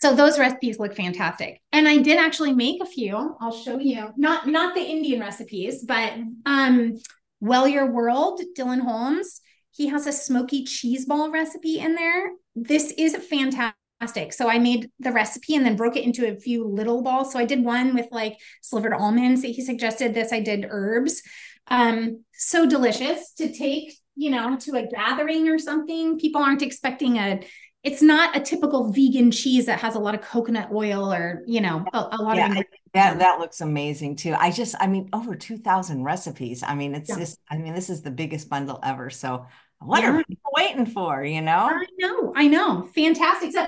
so 0.00 0.14
those 0.14 0.38
recipes 0.38 0.78
look 0.78 0.94
fantastic. 0.94 1.60
And 1.72 1.88
i 1.88 1.98
did 1.98 2.18
actually 2.18 2.52
make 2.52 2.82
a 2.82 2.86
few. 2.86 3.36
I'll 3.40 3.52
show 3.52 3.78
you. 3.78 4.08
Not 4.16 4.46
not 4.46 4.74
the 4.74 4.82
indian 4.82 5.20
recipes 5.20 5.84
but 5.84 6.12
um 6.44 6.94
well 7.40 7.66
your 7.66 7.90
world 7.90 8.40
Dillon 8.54 8.80
Holmes 8.80 9.40
he 9.70 9.88
has 9.88 10.06
a 10.06 10.12
smoky 10.12 10.64
cheese 10.64 11.04
ball 11.04 11.30
recipe 11.30 11.78
in 11.78 11.94
there. 11.94 12.30
This 12.54 12.92
is 12.96 13.14
fantastic. 13.16 14.32
So 14.32 14.48
i 14.48 14.58
made 14.58 14.90
the 15.00 15.12
recipe 15.12 15.54
and 15.54 15.64
then 15.64 15.76
broke 15.76 15.96
it 15.96 16.04
into 16.04 16.26
a 16.26 16.38
few 16.38 16.66
little 16.66 17.02
balls. 17.02 17.32
So 17.32 17.38
i 17.38 17.44
did 17.44 17.64
one 17.64 17.94
with 17.94 18.08
like 18.10 18.38
slivered 18.62 18.94
almonds 18.94 19.42
that 19.42 19.48
he 19.48 19.62
suggested. 19.62 20.14
This 20.14 20.32
i 20.32 20.40
did 20.40 20.66
herbs. 20.68 21.22
Um 21.68 22.24
so 22.32 22.66
delicious 22.66 23.32
to 23.34 23.52
take 23.52 23.94
you 24.14 24.30
know 24.30 24.56
to 24.56 24.76
a 24.76 24.86
gathering 24.86 25.48
or 25.48 25.58
something. 25.58 26.18
People 26.18 26.42
aren't 26.42 26.62
expecting 26.62 27.16
a 27.16 27.40
it's 27.86 28.02
not 28.02 28.36
a 28.36 28.40
typical 28.40 28.90
vegan 28.90 29.30
cheese 29.30 29.66
that 29.66 29.78
has 29.78 29.94
a 29.94 30.00
lot 30.00 30.16
of 30.16 30.20
coconut 30.20 30.70
oil 30.72 31.12
or 31.12 31.44
you 31.46 31.60
know 31.60 31.84
a, 31.92 31.98
a 31.98 32.20
lot 32.20 32.36
yeah, 32.36 32.58
of 32.58 32.64
that 32.92 33.18
that 33.20 33.38
looks 33.38 33.60
amazing 33.60 34.16
too. 34.16 34.34
I 34.36 34.50
just 34.50 34.74
i 34.80 34.88
mean 34.88 35.08
over 35.12 35.36
2000 35.36 36.02
recipes. 36.02 36.64
I 36.66 36.74
mean 36.74 36.96
it's 36.96 37.08
yeah. 37.08 37.18
just 37.18 37.38
i 37.48 37.56
mean 37.56 37.74
this 37.74 37.88
is 37.88 38.02
the 38.02 38.10
biggest 38.10 38.50
bundle 38.50 38.80
ever. 38.82 39.08
So 39.08 39.46
what 39.78 40.02
yeah. 40.02 40.10
are 40.10 40.24
people 40.24 40.50
waiting 40.56 40.86
for 40.86 41.24
you 41.24 41.40
know? 41.40 41.70
I 41.70 41.86
know 41.98 42.32
i 42.34 42.48
know. 42.48 42.88
Fantastic. 42.92 43.52
So, 43.52 43.66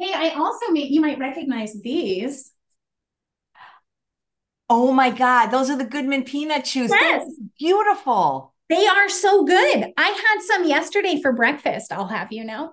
hey 0.00 0.12
i 0.14 0.30
also 0.30 0.70
made 0.70 0.90
you 0.90 1.02
might 1.02 1.18
recognize 1.18 1.74
these. 1.82 2.52
Oh 4.70 4.92
my 4.92 5.10
god 5.10 5.48
those 5.48 5.68
are 5.68 5.76
the 5.76 5.84
goodman 5.84 6.24
peanut 6.24 6.64
chews. 6.64 6.90
Yes. 6.90 7.30
beautiful. 7.58 8.54
They 8.70 8.86
are 8.86 9.10
so 9.10 9.44
good. 9.44 9.92
I 9.98 10.08
had 10.08 10.40
some 10.40 10.66
yesterday 10.66 11.20
for 11.20 11.34
breakfast 11.34 11.92
i'll 11.92 12.08
have 12.08 12.32
you 12.32 12.44
know 12.44 12.72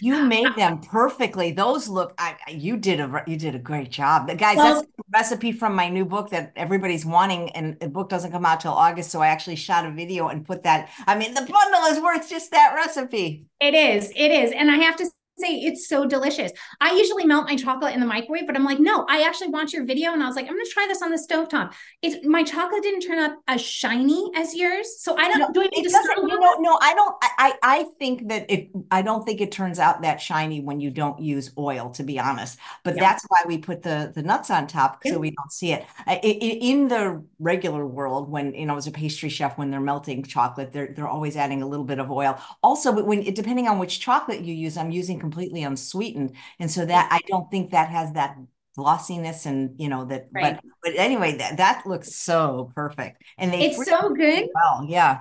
you 0.00 0.24
made 0.24 0.48
them 0.56 0.80
perfectly. 0.80 1.52
Those 1.52 1.88
look. 1.88 2.14
I, 2.18 2.36
you 2.48 2.76
did 2.76 3.00
a 3.00 3.22
you 3.26 3.36
did 3.36 3.54
a 3.54 3.58
great 3.58 3.90
job, 3.90 4.26
guys. 4.38 4.56
Well, 4.56 4.74
that's 4.74 4.86
the 4.96 5.04
recipe 5.12 5.52
from 5.52 5.74
my 5.74 5.88
new 5.88 6.04
book 6.04 6.30
that 6.30 6.52
everybody's 6.56 7.04
wanting, 7.04 7.50
and 7.50 7.78
the 7.80 7.88
book 7.88 8.08
doesn't 8.08 8.32
come 8.32 8.46
out 8.46 8.60
till 8.60 8.72
August. 8.72 9.10
So 9.10 9.20
I 9.20 9.28
actually 9.28 9.56
shot 9.56 9.86
a 9.86 9.90
video 9.90 10.28
and 10.28 10.44
put 10.44 10.62
that. 10.64 10.90
I 11.06 11.18
mean, 11.18 11.34
the 11.34 11.42
bundle 11.42 11.84
is 11.90 12.00
worth 12.02 12.28
just 12.28 12.50
that 12.52 12.74
recipe. 12.74 13.46
It 13.60 13.74
is. 13.74 14.10
It 14.14 14.30
is, 14.30 14.52
and 14.52 14.70
I 14.70 14.76
have 14.76 14.96
to 14.96 15.10
say 15.40 15.56
it's 15.56 15.88
so 15.88 16.06
delicious. 16.06 16.52
I 16.80 16.92
usually 16.92 17.24
melt 17.24 17.46
my 17.46 17.56
chocolate 17.56 17.94
in 17.94 18.00
the 18.00 18.06
microwave, 18.06 18.46
but 18.46 18.56
I'm 18.56 18.64
like, 18.64 18.78
no, 18.78 19.06
I 19.08 19.22
actually 19.22 19.48
watched 19.48 19.72
your 19.72 19.84
video 19.84 20.12
and 20.12 20.22
I 20.22 20.26
was 20.26 20.36
like, 20.36 20.46
I'm 20.46 20.54
going 20.54 20.64
to 20.64 20.70
try 20.70 20.86
this 20.86 21.02
on 21.02 21.10
the 21.10 21.16
stovetop. 21.16 21.72
It's 22.02 22.26
my 22.26 22.42
chocolate 22.42 22.82
didn't 22.82 23.00
turn 23.00 23.18
out 23.18 23.32
as 23.48 23.60
shiny 23.60 24.30
as 24.36 24.54
yours. 24.54 25.00
So 25.00 25.16
I 25.16 25.28
don't, 25.28 25.38
no, 25.40 25.52
do 25.52 25.60
I 25.62 25.68
need 25.74 25.84
to 25.84 26.14
you 26.16 26.40
know, 26.40 26.54
no, 26.60 26.78
I 26.80 26.94
don't, 26.94 27.16
I, 27.22 27.54
I 27.62 27.84
think 27.98 28.28
that 28.28 28.50
it, 28.50 28.70
I 28.90 29.02
don't 29.02 29.24
think 29.24 29.40
it 29.40 29.52
turns 29.52 29.78
out 29.78 30.02
that 30.02 30.20
shiny 30.20 30.60
when 30.60 30.80
you 30.80 30.90
don't 30.90 31.20
use 31.20 31.52
oil, 31.56 31.90
to 31.90 32.02
be 32.02 32.18
honest, 32.18 32.58
but 32.84 32.96
yeah. 32.96 33.02
that's 33.02 33.24
why 33.28 33.42
we 33.46 33.58
put 33.58 33.82
the, 33.82 34.12
the 34.14 34.22
nuts 34.22 34.50
on 34.50 34.66
top 34.66 35.00
so 35.06 35.18
we 35.18 35.30
don't 35.30 35.52
see 35.52 35.72
it. 35.72 35.86
In 36.22 36.88
the 36.88 37.22
regular 37.38 37.86
world, 37.86 38.30
when, 38.30 38.54
you 38.54 38.66
know, 38.66 38.76
as 38.76 38.86
a 38.86 38.90
pastry 38.90 39.28
chef, 39.28 39.56
when 39.58 39.70
they're 39.70 39.80
melting 39.80 40.22
chocolate, 40.22 40.72
they're, 40.72 40.92
they're 40.94 41.08
always 41.08 41.36
adding 41.36 41.62
a 41.62 41.66
little 41.66 41.84
bit 41.84 41.98
of 41.98 42.10
oil. 42.10 42.38
Also, 42.62 42.92
when, 43.02 43.22
depending 43.34 43.68
on 43.68 43.78
which 43.78 44.00
chocolate 44.00 44.40
you 44.40 44.54
use, 44.54 44.76
I'm 44.76 44.90
using 44.90 45.18
completely 45.30 45.62
unsweetened. 45.62 46.34
And 46.58 46.70
so 46.70 46.84
that, 46.84 47.08
I 47.10 47.20
don't 47.28 47.50
think 47.50 47.70
that 47.70 47.88
has 47.90 48.12
that 48.12 48.36
glossiness 48.76 49.46
and 49.46 49.78
you 49.80 49.88
know 49.88 50.04
that 50.04 50.28
right. 50.32 50.54
but 50.54 50.64
but 50.82 50.92
anyway 50.96 51.36
that 51.36 51.56
that 51.56 51.86
looks 51.86 52.14
so 52.14 52.70
perfect. 52.74 53.22
And 53.36 53.52
they 53.52 53.66
it's 53.66 53.84
so 53.84 54.10
good. 54.10 54.48
well. 54.54 54.86
Yeah. 54.88 55.20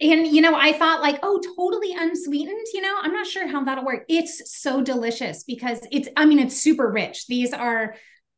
And 0.00 0.26
you 0.26 0.40
know 0.40 0.54
i 0.54 0.72
thought 0.72 1.02
like 1.02 1.18
oh 1.22 1.40
totally 1.56 1.94
unsweetened 1.94 2.66
you 2.72 2.80
know? 2.80 2.96
I'm 3.00 3.12
not 3.12 3.26
sure 3.26 3.46
how 3.46 3.64
that'll 3.64 3.84
work. 3.84 4.04
It's 4.08 4.60
so 4.60 4.82
delicious 4.82 5.44
because 5.44 5.86
it's 5.92 6.08
i 6.16 6.24
mean 6.24 6.38
it's 6.38 6.56
super 6.56 6.90
rich. 6.90 7.26
These 7.26 7.52
are 7.52 7.96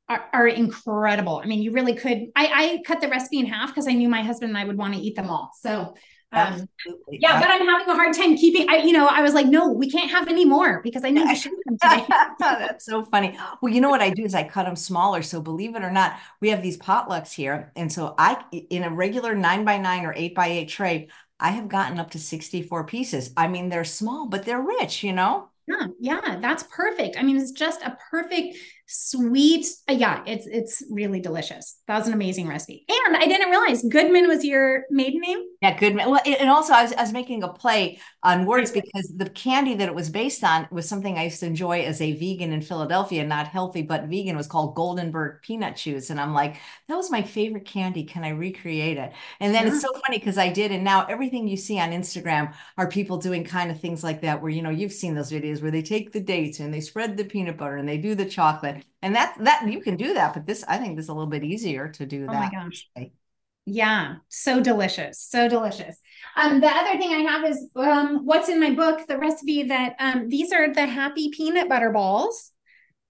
are, 0.09 0.25
are 0.33 0.49
incredible. 0.49 1.41
I 1.43 1.47
mean 1.47 1.63
you 1.63 1.71
really 1.73 1.95
could 1.95 2.27
i 2.35 2.47
i 2.47 2.83
cut 2.85 3.01
the 3.01 3.09
recipe 3.09 3.39
in 3.39 3.47
half 3.47 3.69
because 3.71 3.87
i 3.87 3.93
knew 3.93 4.09
my 4.09 4.23
husband 4.23 4.51
and 4.51 4.59
i 4.59 4.65
would 4.65 4.77
want 4.77 4.95
to 4.95 5.01
eat 5.01 5.15
them 5.15 5.31
all. 5.31 5.53
So 5.61 5.95
um, 6.33 6.69
yeah, 7.11 7.41
but 7.41 7.51
I'm 7.51 7.67
having 7.67 7.89
a 7.89 7.95
hard 7.95 8.15
time 8.15 8.37
keeping. 8.37 8.69
I, 8.69 8.77
you 8.79 8.93
know, 8.93 9.07
I 9.07 9.23
was 9.23 9.33
like, 9.33 9.47
no, 9.47 9.73
we 9.73 9.91
can't 9.91 10.11
have 10.11 10.29
any 10.29 10.45
more 10.45 10.83
because 10.83 11.05
I 11.05 11.11
need 11.11 11.27
to 11.27 11.35
shoot 11.35 11.59
them 11.65 11.79
today. 11.83 12.07
That's 12.39 12.85
so 12.85 13.05
funny. 13.05 13.39
Well, 13.63 13.73
you 13.73 13.81
know 13.81 13.89
what 13.89 14.03
I 14.03 14.11
do 14.11 14.25
is 14.25 14.35
I 14.35 14.45
cut 14.47 14.65
them 14.65 14.77
smaller. 14.77 15.23
So 15.23 15.41
believe 15.41 15.75
it 15.75 15.83
or 15.83 15.91
not, 15.91 16.19
we 16.41 16.51
have 16.51 16.63
these 16.63 16.77
potlucks 16.77 17.33
here, 17.33 17.73
and 17.77 17.91
so 17.93 18.15
I, 18.19 18.45
in 18.53 18.85
a 18.85 18.91
regular 18.91 19.35
nine 19.35 19.65
by 19.65 19.79
nine 19.79 20.05
or 20.05 20.13
eight 20.17 20.35
by 20.35 20.49
eight 20.49 20.69
tray, 20.69 21.09
I 21.41 21.51
have 21.53 21.69
gotten 21.69 21.99
up 21.99 22.11
to 22.11 22.19
64 22.19 22.85
pieces. 22.85 23.33
I 23.37 23.49
mean, 23.49 23.69
they're 23.71 23.85
small, 23.85 24.27
but 24.27 24.45
they're 24.45 24.61
rich. 24.63 25.03
You 25.03 25.15
know. 25.15 25.49
Yeah, 25.67 25.87
yeah, 26.01 26.39
that's 26.41 26.63
perfect. 26.63 27.19
I 27.19 27.23
mean, 27.23 27.37
it's 27.37 27.53
just 27.53 27.83
a 27.83 27.97
perfect 28.11 28.57
sweet. 28.89 29.67
Uh, 29.89 29.93
yeah, 29.93 30.23
it's 30.27 30.47
it's 30.47 30.83
really 30.91 31.21
delicious. 31.21 31.81
That 31.87 31.99
was 31.99 32.09
an 32.09 32.15
amazing 32.15 32.49
recipe. 32.49 32.87
And 32.89 33.17
I 33.17 33.27
didn't 33.27 33.51
realize 33.51 33.83
Goodman 33.83 34.27
was 34.27 34.45
your 34.45 34.85
maiden 34.91 35.21
name. 35.21 35.39
Yeah, 35.61 35.79
Goodman. 35.79 36.11
Well, 36.11 36.21
and 36.25 36.49
also 36.49 36.73
I 36.73 36.83
was, 36.83 36.93
I 36.95 37.03
was 37.03 37.13
making 37.13 37.43
a 37.43 37.49
play 37.49 38.01
on 38.23 38.47
words 38.47 38.73
because 38.73 39.13
the 39.15 39.29
candy 39.29 39.75
that 39.75 39.89
it 39.89 39.95
was 39.95 40.09
based 40.09 40.43
on 40.43 40.67
was 40.71 40.89
something 40.89 41.19
I 41.19 41.25
used 41.25 41.41
to 41.41 41.47
enjoy 41.47 41.83
as 41.83 42.01
a 42.01 42.15
vegan 42.15 42.53
in 42.53 42.63
Philadelphia, 42.63 43.25
not 43.27 43.47
healthy 43.47 43.83
but 43.83 44.05
vegan. 44.05 44.37
Was 44.37 44.47
called 44.47 44.75
Goldenberg 44.75 45.43
Peanut 45.43 45.77
Chews, 45.77 46.11
and 46.11 46.19
I'm 46.19 46.33
like, 46.33 46.57
that 46.89 46.97
was 46.97 47.11
my 47.11 47.23
favorite 47.23 47.67
candy. 47.67 48.05
Can 48.05 48.25
I 48.25 48.31
recreate 48.31 48.97
it? 48.97 49.13
And 49.41 49.55
then 49.55 49.67
yeah. 49.67 49.73
it's 49.73 49.83
so 49.83 49.93
funny 50.07 50.19
because 50.19 50.39
I 50.39 50.49
did, 50.51 50.73
and 50.73 50.83
now 50.83 51.05
everything 51.07 51.47
you 51.47 51.59
see 51.59 51.79
on 51.79 51.91
Instagram 51.91 52.55
are 52.79 52.89
people 52.89 53.19
doing 53.19 53.45
kind 53.45 53.71
of 53.71 53.81
things 53.81 54.03
like 54.03 54.23
that, 54.23 54.41
where 54.41 54.51
you 54.51 54.63
know 54.63 54.71
you've 54.71 54.93
seen 54.93 55.15
those 55.15 55.31
videos 55.31 55.61
where 55.61 55.71
they 55.71 55.83
take 55.83 56.13
the 56.13 56.21
dates 56.21 56.59
and 56.59 56.73
they 56.73 56.81
spread 56.81 57.19
the 57.19 57.25
peanut 57.25 57.59
butter 57.59 57.77
and 57.77 57.89
they 57.89 57.99
do 57.99 58.15
the 58.15 58.25
chocolate 58.25 58.78
and 59.03 59.15
that 59.15 59.37
that 59.41 59.69
you 59.69 59.81
can 59.81 59.97
do 59.97 60.15
that 60.15 60.35
but 60.35 60.47
this 60.47 60.65
i 60.69 60.77
think 60.79 60.97
this 60.97 61.05
is 61.05 61.09
a 61.09 61.15
little 61.15 61.29
bit 61.29 61.45
easier 61.45 61.89
to 61.89 62.07
do 62.07 62.27
oh 62.29 62.33
that. 62.33 62.53
my 62.53 62.59
gosh. 62.65 62.89
Yeah 63.67 64.17
so 64.29 64.61
delicious 64.61 65.21
so 65.21 65.49
delicious. 65.49 65.99
Um 66.37 66.61
the 66.61 66.69
other 66.69 66.99
thing 66.99 67.13
i 67.13 67.31
have 67.31 67.45
is 67.45 67.69
um 67.77 68.25
what's 68.25 68.49
in 68.49 68.61
my 68.61 68.71
book 68.71 69.07
the 69.07 69.19
recipe 69.19 69.65
that 69.65 69.95
um 69.99 70.29
these 70.29 70.53
are 70.53 70.73
the 70.73 70.87
happy 70.87 71.31
peanut 71.31 71.69
butter 71.69 71.91
balls. 71.91 72.53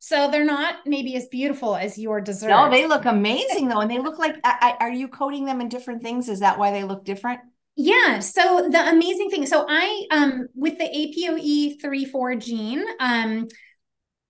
So 0.01 0.31
they're 0.31 0.45
not 0.45 0.77
maybe 0.87 1.17
as 1.17 1.27
beautiful 1.27 1.75
as 1.75 1.99
your 1.99 2.21
dessert. 2.21 2.49
No 2.49 2.71
they 2.71 2.87
look 2.87 3.05
amazing 3.05 3.69
though 3.69 3.81
and 3.81 3.91
they 3.91 3.99
look 3.99 4.19
like 4.19 4.37
I, 4.45 4.77
are 4.81 4.93
you 4.93 5.09
coating 5.09 5.45
them 5.45 5.61
in 5.61 5.69
different 5.69 6.03
things? 6.03 6.29
Is 6.29 6.41
that 6.41 6.59
why 6.59 6.71
they 6.71 6.85
look 6.85 7.05
different? 7.05 7.41
Yeah. 7.81 8.19
So 8.19 8.69
the 8.71 8.89
amazing 8.89 9.31
thing, 9.31 9.47
so 9.47 9.65
I 9.69 10.07
um 10.11 10.49
with 10.55 10.79
the 10.79 10.85
APOE 10.85 11.81
34 11.81 12.35
gene, 12.37 12.85
um 12.99 13.47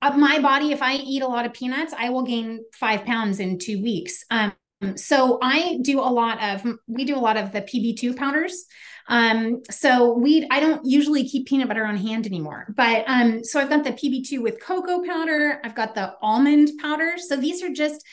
my 0.03 0.39
body, 0.39 0.73
if 0.73 0.83
I 0.83 0.95
eat 0.97 1.23
a 1.23 1.27
lot 1.27 1.47
of 1.47 1.53
peanuts, 1.53 1.95
I 1.97 2.11
will 2.11 2.23
gain 2.23 2.65
five 2.75 3.05
pounds 3.05 3.41
in 3.41 3.59
two 3.59 3.83
weeks. 3.83 4.25
Um, 4.31 4.53
so 4.97 5.39
I 5.43 5.79
do 5.83 5.99
a 6.01 6.03
lot 6.03 6.43
of, 6.43 6.65
we 6.87 7.05
do 7.05 7.17
a 7.17 7.19
lot 7.19 7.37
of 7.37 7.53
the 7.53 7.63
PB2 7.63 8.17
powders. 8.17 8.67
Um, 9.09 9.63
so 9.71 10.13
we, 10.17 10.47
I 10.51 10.61
don't 10.61 10.85
usually 10.85 11.27
keep 11.27 11.47
peanut 11.47 11.67
butter 11.67 11.85
on 11.85 11.97
hand 11.97 12.27
anymore, 12.27 12.67
but, 12.77 13.05
um, 13.07 13.43
so 13.43 13.59
I've 13.59 13.71
got 13.71 13.83
the 13.83 13.93
PB2 13.93 14.43
with 14.43 14.61
cocoa 14.61 15.03
powder. 15.03 15.61
I've 15.65 15.75
got 15.75 15.95
the 15.95 16.15
almond 16.21 16.73
powder. 16.81 17.15
So 17.17 17.37
these 17.37 17.63
are 17.63 17.71
just, 17.71 18.05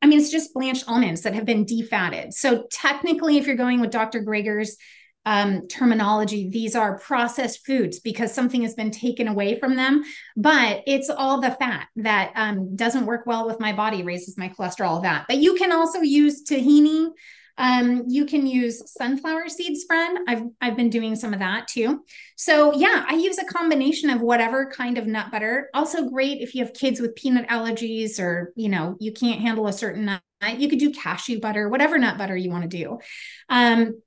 I 0.00 0.06
mean, 0.06 0.18
it's 0.18 0.30
just 0.30 0.54
blanched 0.54 0.88
almonds 0.88 1.20
that 1.22 1.34
have 1.34 1.44
been 1.44 1.66
defatted. 1.66 2.32
So 2.32 2.66
technically, 2.72 3.36
if 3.36 3.46
you're 3.46 3.56
going 3.56 3.80
with 3.80 3.90
Dr. 3.90 4.24
Greger's 4.24 4.76
um, 5.24 5.66
terminology. 5.68 6.48
These 6.48 6.74
are 6.74 6.98
processed 6.98 7.64
foods 7.64 8.00
because 8.00 8.34
something 8.34 8.62
has 8.62 8.74
been 8.74 8.90
taken 8.90 9.28
away 9.28 9.58
from 9.58 9.76
them, 9.76 10.02
but 10.36 10.82
it's 10.86 11.10
all 11.10 11.40
the 11.40 11.52
fat 11.52 11.88
that 11.96 12.32
um, 12.34 12.74
doesn't 12.74 13.06
work 13.06 13.26
well 13.26 13.46
with 13.46 13.60
my 13.60 13.72
body, 13.72 14.02
raises 14.02 14.36
my 14.36 14.48
cholesterol, 14.48 15.02
that. 15.02 15.26
But 15.28 15.38
you 15.38 15.54
can 15.54 15.72
also 15.72 16.00
use 16.00 16.42
tahini. 16.44 17.10
Um, 17.58 18.04
you 18.08 18.24
can 18.24 18.46
use 18.46 18.82
sunflower 18.92 19.48
seed 19.48 19.76
spread. 19.76 20.16
I've 20.26 20.44
I've 20.60 20.76
been 20.76 20.88
doing 20.88 21.14
some 21.14 21.34
of 21.34 21.40
that 21.40 21.68
too. 21.68 22.02
So 22.34 22.72
yeah, 22.72 23.04
I 23.06 23.14
use 23.14 23.36
a 23.38 23.44
combination 23.44 24.08
of 24.08 24.22
whatever 24.22 24.70
kind 24.70 24.96
of 24.96 25.06
nut 25.06 25.30
butter. 25.30 25.68
Also 25.74 26.08
great 26.08 26.40
if 26.40 26.54
you 26.54 26.64
have 26.64 26.72
kids 26.72 26.98
with 26.98 27.14
peanut 27.14 27.48
allergies 27.48 28.18
or 28.18 28.52
you 28.56 28.70
know 28.70 28.96
you 29.00 29.12
can't 29.12 29.40
handle 29.40 29.66
a 29.66 29.72
certain 29.72 30.06
nut. 30.06 30.22
You 30.56 30.68
could 30.68 30.80
do 30.80 30.92
cashew 30.92 31.40
butter, 31.40 31.68
whatever 31.68 31.98
nut 31.98 32.18
butter 32.18 32.36
you 32.36 32.50
want 32.50 32.68
to 32.68 32.68
do. 32.68 32.98
Um, 33.48 34.00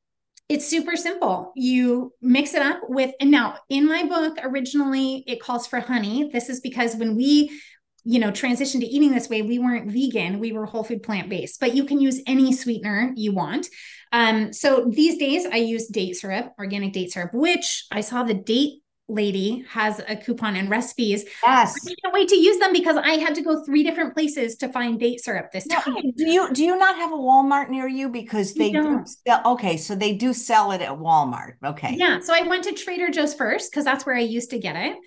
it's 0.47 0.67
super 0.67 0.95
simple. 0.95 1.51
You 1.55 2.13
mix 2.21 2.53
it 2.53 2.61
up 2.61 2.81
with, 2.87 3.13
and 3.19 3.31
now 3.31 3.57
in 3.69 3.87
my 3.87 4.03
book, 4.03 4.37
originally 4.43 5.23
it 5.27 5.41
calls 5.41 5.65
for 5.65 5.79
honey. 5.79 6.29
This 6.31 6.49
is 6.49 6.59
because 6.59 6.95
when 6.95 7.15
we, 7.15 7.59
you 8.03 8.19
know, 8.19 8.31
transitioned 8.31 8.81
to 8.81 8.85
eating 8.85 9.11
this 9.11 9.29
way, 9.29 9.41
we 9.41 9.57
weren't 9.57 9.91
vegan, 9.91 10.39
we 10.39 10.51
were 10.51 10.67
whole 10.67 10.83
food 10.83 11.01
plant 11.01 11.29
based, 11.29 11.59
but 11.59 11.73
you 11.73 11.83
can 11.85 11.99
use 11.99 12.21
any 12.27 12.53
sweetener 12.53 13.11
you 13.15 13.33
want. 13.33 13.67
Um, 14.11 14.53
so 14.53 14.85
these 14.87 15.17
days 15.17 15.45
I 15.45 15.57
use 15.57 15.87
date 15.87 16.15
syrup, 16.15 16.53
organic 16.59 16.93
date 16.93 17.11
syrup, 17.11 17.33
which 17.33 17.85
I 17.91 18.01
saw 18.01 18.23
the 18.23 18.35
date 18.35 18.81
lady 19.07 19.63
has 19.69 20.01
a 20.07 20.15
coupon 20.15 20.55
and 20.55 20.69
recipes. 20.69 21.25
Yes. 21.43 21.75
I 21.85 21.93
can't 22.01 22.13
wait 22.13 22.27
to 22.29 22.35
use 22.35 22.57
them 22.57 22.73
because 22.73 22.97
I 22.97 23.11
had 23.11 23.35
to 23.35 23.41
go 23.41 23.63
three 23.63 23.83
different 23.83 24.13
places 24.13 24.55
to 24.57 24.69
find 24.69 24.99
date 24.99 25.23
syrup 25.23 25.51
this 25.51 25.67
time. 25.67 26.11
do 26.15 26.29
you 26.29 26.51
do 26.53 26.63
you 26.63 26.77
not 26.77 26.95
have 26.95 27.11
a 27.11 27.17
Walmart 27.17 27.69
near 27.69 27.87
you? 27.87 28.09
Because 28.09 28.53
they 28.53 28.71
do 28.71 29.03
sell, 29.05 29.41
okay, 29.45 29.77
so 29.77 29.95
they 29.95 30.13
do 30.13 30.33
sell 30.33 30.71
it 30.71 30.81
at 30.81 30.91
Walmart. 30.91 31.53
Okay. 31.63 31.95
Yeah. 31.97 32.19
So 32.19 32.33
I 32.33 32.41
went 32.47 32.63
to 32.65 32.73
Trader 32.73 33.09
Joe's 33.09 33.33
first 33.33 33.71
because 33.71 33.85
that's 33.85 34.05
where 34.05 34.15
I 34.15 34.21
used 34.21 34.49
to 34.51 34.59
get 34.59 34.75
it. 34.75 34.97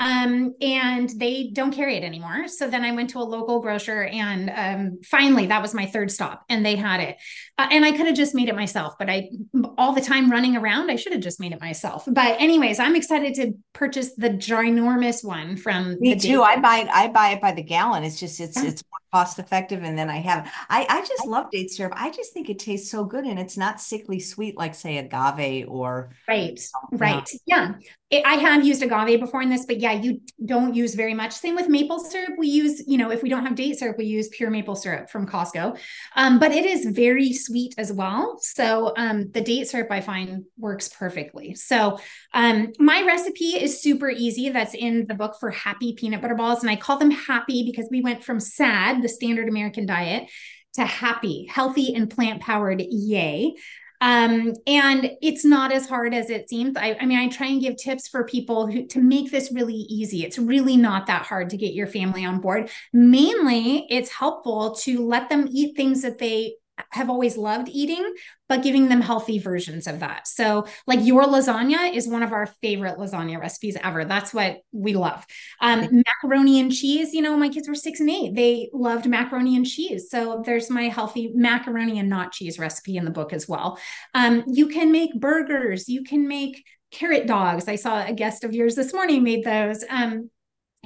Um, 0.00 0.54
and 0.60 1.10
they 1.16 1.50
don't 1.52 1.72
carry 1.72 1.96
it 1.96 2.04
anymore. 2.04 2.46
So 2.46 2.68
then 2.68 2.84
I 2.84 2.92
went 2.92 3.10
to 3.10 3.18
a 3.18 3.20
local 3.20 3.60
grocer 3.60 4.04
and 4.04 4.50
um, 4.54 4.98
finally 5.04 5.46
that 5.46 5.60
was 5.60 5.74
my 5.74 5.86
third 5.86 6.10
stop 6.10 6.44
and 6.48 6.64
they 6.64 6.76
had 6.76 7.00
it. 7.00 7.16
Uh, 7.58 7.66
and 7.72 7.84
I 7.84 7.90
could 7.90 8.06
have 8.06 8.14
just 8.14 8.34
made 8.34 8.48
it 8.48 8.54
myself, 8.54 8.94
but 8.98 9.10
I 9.10 9.30
all 9.76 9.92
the 9.92 10.00
time 10.00 10.30
running 10.30 10.56
around, 10.56 10.90
I 10.90 10.96
should 10.96 11.12
have 11.12 11.22
just 11.22 11.40
made 11.40 11.52
it 11.52 11.60
myself. 11.60 12.04
But 12.06 12.40
anyways, 12.40 12.78
I'm 12.78 12.94
excited 12.94 13.34
to 13.34 13.54
purchase 13.72 14.14
the 14.14 14.30
ginormous 14.30 15.24
one 15.24 15.56
from 15.56 15.96
me 15.98 16.14
too. 16.14 16.42
I 16.42 16.60
buy 16.60 16.78
it, 16.78 16.88
I 16.88 17.08
buy 17.08 17.30
it 17.30 17.40
by 17.40 17.52
the 17.52 17.62
gallon. 17.62 18.04
It's 18.04 18.20
just 18.20 18.38
it's 18.40 18.56
yeah. 18.56 18.68
it's 18.70 18.84
cost 19.12 19.38
effective. 19.38 19.82
And 19.82 19.98
then 19.98 20.10
I 20.10 20.18
have 20.18 20.50
I 20.68 20.86
I 20.88 21.00
just 21.06 21.26
love 21.26 21.50
date 21.50 21.70
syrup. 21.70 21.92
I 21.96 22.10
just 22.10 22.32
think 22.32 22.48
it 22.48 22.58
tastes 22.58 22.90
so 22.90 23.04
good 23.04 23.24
and 23.24 23.38
it's 23.38 23.56
not 23.56 23.80
sickly 23.80 24.20
sweet 24.20 24.56
like 24.56 24.74
say 24.74 24.98
agave 24.98 25.68
or 25.68 26.10
right, 26.26 26.60
right. 26.92 27.28
Yeah. 27.46 27.74
It, 28.10 28.24
I 28.24 28.34
have 28.34 28.66
used 28.66 28.82
agave 28.82 29.20
before 29.20 29.42
in 29.42 29.50
this, 29.50 29.66
but 29.66 29.80
yeah, 29.80 29.92
you 29.92 30.22
don't 30.42 30.74
use 30.74 30.94
very 30.94 31.12
much. 31.12 31.32
Same 31.32 31.54
with 31.54 31.68
maple 31.68 31.98
syrup. 31.98 32.38
We 32.38 32.48
use, 32.48 32.82
you 32.86 32.96
know, 32.96 33.10
if 33.10 33.22
we 33.22 33.28
don't 33.28 33.44
have 33.44 33.54
date 33.54 33.78
syrup, 33.78 33.98
we 33.98 34.06
use 34.06 34.28
pure 34.28 34.48
maple 34.48 34.76
syrup 34.76 35.10
from 35.10 35.26
Costco. 35.26 35.78
Um, 36.16 36.38
but 36.38 36.52
it 36.52 36.64
is 36.64 36.86
very 36.86 37.34
sweet 37.34 37.74
as 37.76 37.92
well. 37.92 38.38
So 38.40 38.94
um, 38.96 39.30
the 39.32 39.42
date 39.42 39.68
syrup 39.68 39.90
I 39.90 40.00
find 40.00 40.44
works 40.56 40.88
perfectly. 40.88 41.54
So 41.54 41.98
um, 42.32 42.72
my 42.78 43.02
recipe 43.02 43.56
is 43.60 43.82
super 43.82 44.08
easy. 44.08 44.48
That's 44.48 44.74
in 44.74 45.06
the 45.06 45.14
book 45.14 45.36
for 45.38 45.50
happy 45.50 45.92
peanut 45.92 46.22
butter 46.22 46.34
balls. 46.34 46.62
And 46.62 46.70
I 46.70 46.76
call 46.76 46.96
them 46.96 47.10
happy 47.10 47.62
because 47.62 47.88
we 47.90 48.00
went 48.00 48.24
from 48.24 48.40
SAD, 48.40 48.97
the 49.02 49.08
standard 49.08 49.48
American 49.48 49.86
diet, 49.86 50.28
to 50.74 50.84
happy, 50.84 51.46
healthy 51.46 51.94
and 51.94 52.10
plant 52.10 52.40
powered, 52.42 52.80
yay. 52.80 53.54
Um, 54.00 54.54
and 54.66 55.10
it's 55.20 55.44
not 55.44 55.72
as 55.72 55.88
hard 55.88 56.14
as 56.14 56.30
it 56.30 56.48
seems. 56.48 56.76
I, 56.76 56.96
I 57.00 57.06
mean, 57.06 57.18
I 57.18 57.28
try 57.28 57.48
and 57.48 57.60
give 57.60 57.76
tips 57.76 58.06
for 58.06 58.24
people 58.24 58.68
who 58.68 58.86
to 58.86 59.00
make 59.00 59.32
this 59.32 59.50
really 59.50 59.74
easy. 59.74 60.24
It's 60.24 60.38
really 60.38 60.76
not 60.76 61.06
that 61.06 61.26
hard 61.26 61.50
to 61.50 61.56
get 61.56 61.74
your 61.74 61.88
family 61.88 62.24
on 62.24 62.40
board. 62.40 62.70
Mainly, 62.92 63.86
it's 63.90 64.10
helpful 64.10 64.76
to 64.82 65.04
let 65.04 65.28
them 65.28 65.48
eat 65.50 65.76
things 65.76 66.02
that 66.02 66.18
they 66.18 66.54
have 66.90 67.10
always 67.10 67.36
loved 67.36 67.68
eating, 67.68 68.14
but 68.48 68.62
giving 68.62 68.88
them 68.88 69.00
healthy 69.00 69.38
versions 69.38 69.86
of 69.86 70.00
that. 70.00 70.26
So, 70.26 70.66
like 70.86 71.04
your 71.04 71.24
lasagna 71.24 71.92
is 71.94 72.08
one 72.08 72.22
of 72.22 72.32
our 72.32 72.46
favorite 72.62 72.98
lasagna 72.98 73.38
recipes 73.38 73.76
ever. 73.82 74.04
That's 74.04 74.32
what 74.32 74.58
we 74.72 74.94
love. 74.94 75.24
Um, 75.60 76.02
macaroni 76.22 76.60
and 76.60 76.72
cheese, 76.72 77.12
you 77.12 77.22
know, 77.22 77.36
my 77.36 77.48
kids 77.48 77.68
were 77.68 77.74
six 77.74 78.00
and 78.00 78.10
eight. 78.10 78.34
They 78.34 78.70
loved 78.72 79.06
macaroni 79.06 79.56
and 79.56 79.66
cheese. 79.66 80.08
So, 80.10 80.42
there's 80.44 80.70
my 80.70 80.84
healthy 80.84 81.32
macaroni 81.34 81.98
and 81.98 82.08
not 82.08 82.32
cheese 82.32 82.58
recipe 82.58 82.96
in 82.96 83.04
the 83.04 83.10
book 83.10 83.32
as 83.32 83.48
well. 83.48 83.78
Um, 84.14 84.44
you 84.46 84.68
can 84.68 84.92
make 84.92 85.18
burgers, 85.18 85.88
you 85.88 86.04
can 86.04 86.26
make 86.28 86.64
carrot 86.90 87.26
dogs. 87.26 87.68
I 87.68 87.76
saw 87.76 88.04
a 88.04 88.12
guest 88.12 88.44
of 88.44 88.54
yours 88.54 88.74
this 88.74 88.94
morning 88.94 89.22
made 89.22 89.44
those. 89.44 89.84
Um, 89.88 90.30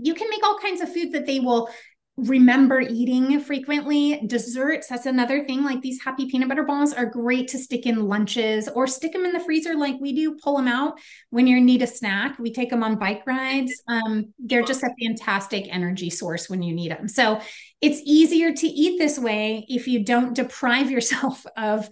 you 0.00 0.14
can 0.14 0.28
make 0.30 0.42
all 0.42 0.58
kinds 0.58 0.80
of 0.80 0.92
food 0.92 1.12
that 1.12 1.26
they 1.26 1.40
will 1.40 1.68
remember 2.16 2.81
eating 2.81 3.40
frequently. 3.40 4.21
Desserts, 4.26 4.88
that's 4.88 5.07
another 5.07 5.45
thing. 5.45 5.64
Like 5.64 5.81
these 5.81 6.02
happy 6.02 6.26
peanut 6.26 6.49
butter 6.49 6.64
balls 6.64 6.92
are 6.92 7.07
great 7.07 7.49
to 7.49 7.59
stick 7.59 7.87
in 7.87 8.07
lunches 8.07 8.69
or 8.69 8.87
stick 8.87 9.12
them 9.12 9.25
in 9.25 9.33
the 9.33 9.40
freezer 9.40 9.75
like 9.75 9.97
we 9.99 10.12
do, 10.12 10.37
pull 10.42 10.57
them 10.57 10.69
out 10.69 10.99
when 11.31 11.47
you 11.47 11.61
need 11.61 11.81
a 11.81 11.87
snack. 11.87 12.38
We 12.38 12.52
take 12.52 12.69
them 12.69 12.83
on 12.83 12.99
bike 12.99 13.23
rides. 13.26 13.73
Um, 13.88 14.35
they're 14.38 14.62
just 14.62 14.83
a 14.83 14.95
fantastic 15.00 15.66
energy 15.71 16.11
source 16.11 16.50
when 16.50 16.62
you 16.62 16.75
need 16.75 16.90
them. 16.90 17.09
So 17.09 17.40
it's 17.81 18.00
easier 18.04 18.52
to 18.52 18.66
eat 18.66 18.99
this 18.99 19.19
way 19.19 19.64
if 19.69 19.88
you 19.88 20.04
don't 20.04 20.35
deprive 20.35 20.90
yourself 20.90 21.45
of 21.57 21.88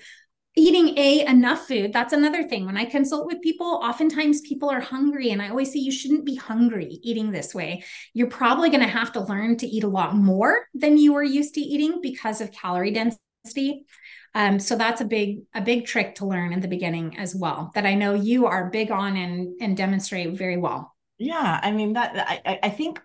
eating 0.56 0.98
a 0.98 1.24
enough 1.26 1.66
food. 1.66 1.92
That's 1.92 2.12
another 2.12 2.42
thing. 2.42 2.66
When 2.66 2.76
i 2.76 2.84
consult 2.84 3.26
with 3.26 3.42
people 3.42 3.80
oftentimes 3.82 4.40
people 4.40 4.68
are 4.68 4.80
hungry 4.80 5.30
and 5.30 5.40
i 5.40 5.48
always 5.48 5.72
say 5.72 5.78
you 5.78 5.92
shouldn't 5.92 6.26
be 6.26 6.34
hungry 6.34 6.98
eating 7.02 7.30
this 7.30 7.54
way. 7.54 7.84
You're 8.14 8.28
probably 8.28 8.68
going 8.68 8.82
to 8.82 8.88
have 8.88 9.12
to 9.12 9.20
learn 9.20 9.56
to 9.58 9.66
eat 9.66 9.84
a 9.84 9.88
lot 9.88 10.14
more 10.14 10.66
than 10.74 10.98
you 10.98 11.12
were 11.12 11.22
used 11.22 11.54
to 11.54 11.60
eating 11.60 12.00
because 12.02 12.40
of 12.40 12.52
calorie 12.52 12.92
density. 12.92 13.86
Um, 14.34 14.58
so 14.60 14.76
that's 14.76 15.00
a 15.00 15.04
big 15.04 15.42
a 15.54 15.60
big 15.60 15.86
trick 15.86 16.16
to 16.16 16.26
learn 16.26 16.52
in 16.52 16.60
the 16.60 16.68
beginning 16.68 17.18
as 17.18 17.34
well 17.34 17.70
that 17.74 17.86
i 17.86 17.94
know 17.94 18.14
you 18.14 18.46
are 18.46 18.70
big 18.70 18.90
on 18.90 19.16
and 19.16 19.60
and 19.60 19.76
demonstrate 19.76 20.36
very 20.36 20.56
well. 20.56 20.94
Yeah 21.18 21.60
i 21.62 21.70
mean 21.70 21.92
that 21.94 22.42
i 22.46 22.58
i 22.64 22.68
think 22.70 23.00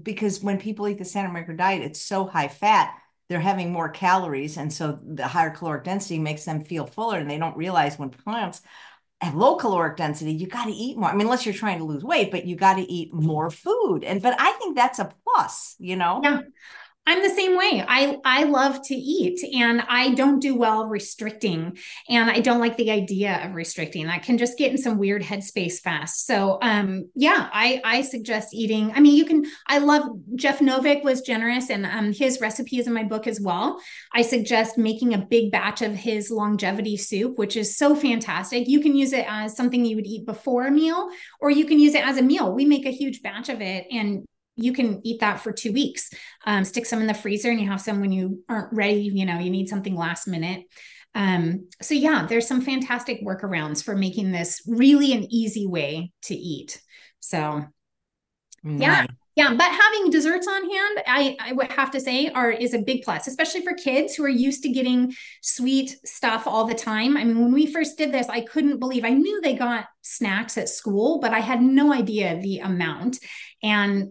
because 0.00 0.42
when 0.42 0.58
people 0.58 0.86
eat 0.88 0.98
the 0.98 1.04
standard 1.04 1.30
American 1.30 1.56
diet 1.56 1.82
it's 1.82 2.00
so 2.00 2.26
high 2.26 2.48
fat 2.48 2.94
they're 3.28 3.40
having 3.40 3.72
more 3.72 3.88
calories. 3.88 4.56
And 4.56 4.72
so 4.72 4.98
the 5.04 5.26
higher 5.26 5.50
caloric 5.50 5.84
density 5.84 6.18
makes 6.18 6.44
them 6.44 6.64
feel 6.64 6.86
fuller. 6.86 7.18
And 7.18 7.30
they 7.30 7.38
don't 7.38 7.56
realize 7.56 7.98
when 7.98 8.10
plants 8.10 8.62
have 9.20 9.34
low 9.34 9.56
caloric 9.56 9.96
density, 9.96 10.32
you 10.32 10.46
got 10.46 10.66
to 10.66 10.72
eat 10.72 10.96
more. 10.96 11.10
I 11.10 11.12
mean, 11.12 11.22
unless 11.22 11.44
you're 11.44 11.54
trying 11.54 11.78
to 11.78 11.84
lose 11.84 12.04
weight, 12.04 12.30
but 12.30 12.46
you 12.46 12.56
got 12.56 12.74
to 12.74 12.90
eat 12.90 13.12
mm-hmm. 13.12 13.26
more 13.26 13.50
food. 13.50 14.04
And, 14.04 14.22
but 14.22 14.36
I 14.38 14.52
think 14.52 14.76
that's 14.76 14.98
a 14.98 15.12
plus, 15.24 15.76
you 15.78 15.96
know? 15.96 16.20
Yeah. 16.22 16.40
I'm 17.08 17.22
the 17.22 17.30
same 17.30 17.56
way. 17.56 17.82
I 17.88 18.18
I 18.22 18.44
love 18.44 18.82
to 18.88 18.94
eat 18.94 19.42
and 19.54 19.80
I 19.88 20.12
don't 20.12 20.40
do 20.40 20.54
well 20.54 20.84
restricting 20.84 21.78
and 22.06 22.30
I 22.30 22.40
don't 22.40 22.60
like 22.60 22.76
the 22.76 22.90
idea 22.90 23.40
of 23.46 23.54
restricting. 23.54 24.08
I 24.08 24.18
can 24.18 24.36
just 24.36 24.58
get 24.58 24.72
in 24.72 24.76
some 24.76 24.98
weird 24.98 25.22
headspace 25.22 25.80
fast. 25.80 26.26
So 26.26 26.58
um 26.60 27.08
yeah, 27.14 27.48
I 27.50 27.80
I 27.82 28.02
suggest 28.02 28.52
eating. 28.52 28.92
I 28.94 29.00
mean, 29.00 29.16
you 29.16 29.24
can 29.24 29.46
I 29.66 29.78
love 29.78 30.02
Jeff 30.34 30.58
Novick 30.58 31.02
was 31.02 31.22
generous 31.22 31.70
and 31.70 31.86
um 31.86 32.12
his 32.12 32.42
recipe 32.42 32.78
is 32.78 32.86
in 32.86 32.92
my 32.92 33.04
book 33.04 33.26
as 33.26 33.40
well. 33.40 33.80
I 34.12 34.20
suggest 34.20 34.76
making 34.76 35.14
a 35.14 35.24
big 35.24 35.50
batch 35.50 35.80
of 35.80 35.94
his 35.94 36.30
longevity 36.30 36.98
soup, 36.98 37.38
which 37.38 37.56
is 37.56 37.74
so 37.74 37.96
fantastic. 37.96 38.68
You 38.68 38.80
can 38.80 38.94
use 38.94 39.14
it 39.14 39.24
as 39.26 39.56
something 39.56 39.86
you 39.86 39.96
would 39.96 40.06
eat 40.06 40.26
before 40.26 40.66
a 40.66 40.70
meal 40.70 41.08
or 41.40 41.50
you 41.50 41.64
can 41.64 41.80
use 41.80 41.94
it 41.94 42.06
as 42.06 42.18
a 42.18 42.22
meal. 42.22 42.52
We 42.52 42.66
make 42.66 42.84
a 42.84 42.90
huge 42.90 43.22
batch 43.22 43.48
of 43.48 43.62
it 43.62 43.86
and 43.90 44.26
you 44.58 44.72
can 44.72 45.00
eat 45.04 45.20
that 45.20 45.40
for 45.40 45.52
two 45.52 45.72
weeks. 45.72 46.10
Um, 46.44 46.64
stick 46.64 46.84
some 46.84 47.00
in 47.00 47.06
the 47.06 47.14
freezer 47.14 47.50
and 47.50 47.60
you 47.60 47.68
have 47.68 47.80
some 47.80 48.00
when 48.00 48.12
you 48.12 48.42
aren't 48.48 48.72
ready, 48.72 49.10
you 49.14 49.24
know, 49.24 49.38
you 49.38 49.50
need 49.50 49.68
something 49.68 49.94
last 49.94 50.26
minute. 50.26 50.64
Um, 51.14 51.68
so 51.80 51.94
yeah, 51.94 52.26
there's 52.28 52.46
some 52.46 52.60
fantastic 52.60 53.24
workarounds 53.24 53.82
for 53.82 53.96
making 53.96 54.32
this 54.32 54.62
really 54.66 55.12
an 55.12 55.26
easy 55.30 55.66
way 55.66 56.12
to 56.22 56.34
eat. 56.34 56.80
So 57.20 57.64
nice. 58.62 58.80
yeah. 58.80 59.06
Yeah, 59.38 59.54
but 59.54 59.70
having 59.70 60.10
desserts 60.10 60.48
on 60.48 60.68
hand, 60.68 61.02
I, 61.06 61.36
I 61.38 61.52
would 61.52 61.70
have 61.70 61.92
to 61.92 62.00
say, 62.00 62.28
are 62.28 62.50
is 62.50 62.74
a 62.74 62.82
big 62.82 63.04
plus, 63.04 63.28
especially 63.28 63.62
for 63.62 63.72
kids 63.72 64.16
who 64.16 64.24
are 64.24 64.28
used 64.28 64.64
to 64.64 64.68
getting 64.68 65.14
sweet 65.42 65.96
stuff 66.04 66.48
all 66.48 66.64
the 66.64 66.74
time. 66.74 67.16
I 67.16 67.22
mean, 67.22 67.40
when 67.40 67.52
we 67.52 67.72
first 67.72 67.96
did 67.96 68.10
this, 68.10 68.28
I 68.28 68.40
couldn't 68.40 68.80
believe 68.80 69.04
I 69.04 69.10
knew 69.10 69.40
they 69.40 69.54
got 69.54 69.84
snacks 70.02 70.58
at 70.58 70.68
school, 70.68 71.20
but 71.20 71.32
I 71.32 71.38
had 71.38 71.62
no 71.62 71.92
idea 71.92 72.40
the 72.40 72.58
amount 72.58 73.20
and 73.62 74.08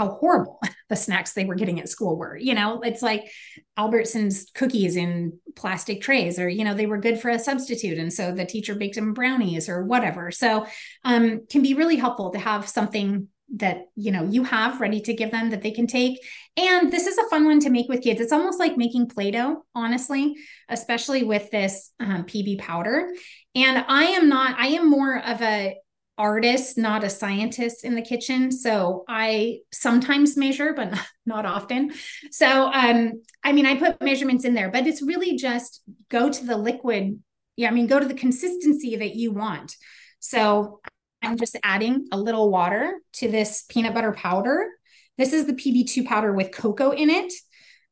how 0.00 0.16
horrible 0.16 0.60
the 0.88 0.96
snacks 0.96 1.34
they 1.34 1.44
were 1.44 1.54
getting 1.54 1.78
at 1.78 1.88
school 1.88 2.16
were. 2.16 2.36
You 2.36 2.54
know, 2.54 2.80
it's 2.80 3.02
like 3.02 3.30
Albertsons 3.78 4.52
cookies 4.54 4.96
in 4.96 5.38
plastic 5.54 6.00
trays, 6.00 6.38
or, 6.38 6.48
you 6.48 6.64
know, 6.64 6.74
they 6.74 6.86
were 6.86 6.98
good 6.98 7.20
for 7.20 7.28
a 7.28 7.38
substitute. 7.38 7.98
And 7.98 8.12
so 8.12 8.32
the 8.32 8.46
teacher 8.46 8.74
baked 8.74 8.94
them 8.94 9.12
brownies 9.12 9.68
or 9.68 9.84
whatever. 9.84 10.30
So 10.30 10.66
um, 11.04 11.42
can 11.50 11.62
be 11.62 11.74
really 11.74 11.96
helpful 11.96 12.30
to 12.30 12.38
have 12.38 12.68
something 12.68 13.28
that 13.56 13.86
you 13.96 14.12
know 14.12 14.22
you 14.22 14.44
have 14.44 14.80
ready 14.80 15.00
to 15.00 15.12
give 15.12 15.32
them 15.32 15.50
that 15.50 15.60
they 15.60 15.72
can 15.72 15.88
take 15.88 16.20
and 16.56 16.92
this 16.92 17.08
is 17.08 17.18
a 17.18 17.28
fun 17.28 17.44
one 17.44 17.58
to 17.58 17.68
make 17.68 17.88
with 17.88 18.00
kids 18.00 18.20
it's 18.20 18.32
almost 18.32 18.60
like 18.60 18.76
making 18.76 19.08
play-doh 19.08 19.56
honestly 19.74 20.36
especially 20.68 21.24
with 21.24 21.50
this 21.50 21.90
um, 21.98 22.22
pb 22.22 22.60
powder 22.60 23.12
and 23.56 23.84
i 23.88 24.04
am 24.04 24.28
not 24.28 24.56
i 24.56 24.68
am 24.68 24.88
more 24.88 25.18
of 25.18 25.42
a 25.42 25.74
artist, 26.20 26.76
not 26.76 27.02
a 27.02 27.08
scientist 27.08 27.82
in 27.82 27.94
the 27.94 28.02
kitchen. 28.02 28.52
So 28.52 29.04
I 29.08 29.60
sometimes 29.72 30.36
measure, 30.36 30.74
but 30.74 30.92
not, 31.26 31.46
often. 31.46 31.92
So, 32.30 32.70
um, 32.70 33.22
I 33.42 33.52
mean, 33.52 33.64
I 33.64 33.76
put 33.76 34.02
measurements 34.02 34.44
in 34.44 34.52
there, 34.52 34.70
but 34.70 34.86
it's 34.86 35.00
really 35.00 35.36
just 35.36 35.82
go 36.10 36.28
to 36.28 36.44
the 36.44 36.58
liquid. 36.58 37.22
Yeah, 37.56 37.68
I 37.68 37.70
mean, 37.70 37.86
go 37.86 37.98
to 37.98 38.06
the 38.06 38.14
consistency 38.14 38.96
that 38.96 39.14
you 39.14 39.32
want. 39.32 39.74
So 40.18 40.80
I'm 41.22 41.38
just 41.38 41.56
adding 41.62 42.06
a 42.12 42.18
little 42.18 42.50
water 42.50 43.00
to 43.14 43.30
this 43.30 43.64
peanut 43.68 43.94
butter 43.94 44.12
powder. 44.12 44.68
This 45.16 45.32
is 45.32 45.46
the 45.46 45.54
PB2 45.54 46.04
powder 46.04 46.32
with 46.34 46.52
cocoa 46.52 46.90
in 46.90 47.08
it. 47.08 47.32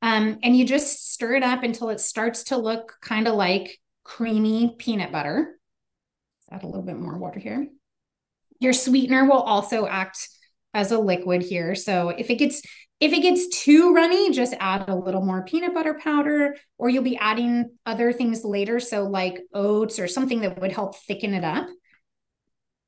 Um, 0.03 0.38
and 0.43 0.55
you 0.55 0.67
just 0.67 1.12
stir 1.12 1.37
it 1.37 1.43
up 1.43 1.62
until 1.62 1.88
it 1.88 2.01
starts 2.01 2.45
to 2.45 2.59
look 2.59 2.97
kind 3.01 3.27
of 3.27 3.35
like 3.35 3.79
creamy 4.05 4.75
peanut 4.79 5.12
butter. 5.12 5.59
Let's 6.51 6.62
add 6.62 6.67
a 6.67 6.71
little 6.71 6.85
bit 6.85 6.99
more 6.99 7.17
water 7.17 7.41
here. 7.41 7.69
Your 8.61 8.73
sweetener 8.73 9.25
will 9.25 9.40
also 9.40 9.87
act 9.87 10.29
as 10.75 10.92
a 10.92 10.99
liquid 10.99 11.42
here. 11.42 11.75
So 11.75 12.11
if 12.11 12.31
it 12.31 12.37
gets 12.37 12.62
if 13.01 13.12
it 13.12 13.23
gets 13.23 13.47
too 13.62 13.94
runny, 13.94 14.33
just 14.33 14.55
add 14.59 14.88
a 14.88 14.94
little 14.94 15.25
more 15.25 15.44
peanut 15.44 15.73
butter 15.73 15.94
powder, 15.94 16.57
or 16.79 16.88
you'll 16.88 17.05
be 17.05 17.16
adding 17.16 17.71
other 17.87 18.12
things 18.12 18.44
later. 18.44 18.81
So 18.81 19.05
like 19.05 19.38
oats 19.55 20.01
or 20.01 20.09
something 20.09 20.40
that 20.40 20.61
would 20.61 20.73
help 20.73 20.97
thicken 20.97 21.33
it 21.33 21.44
up. 21.44 21.68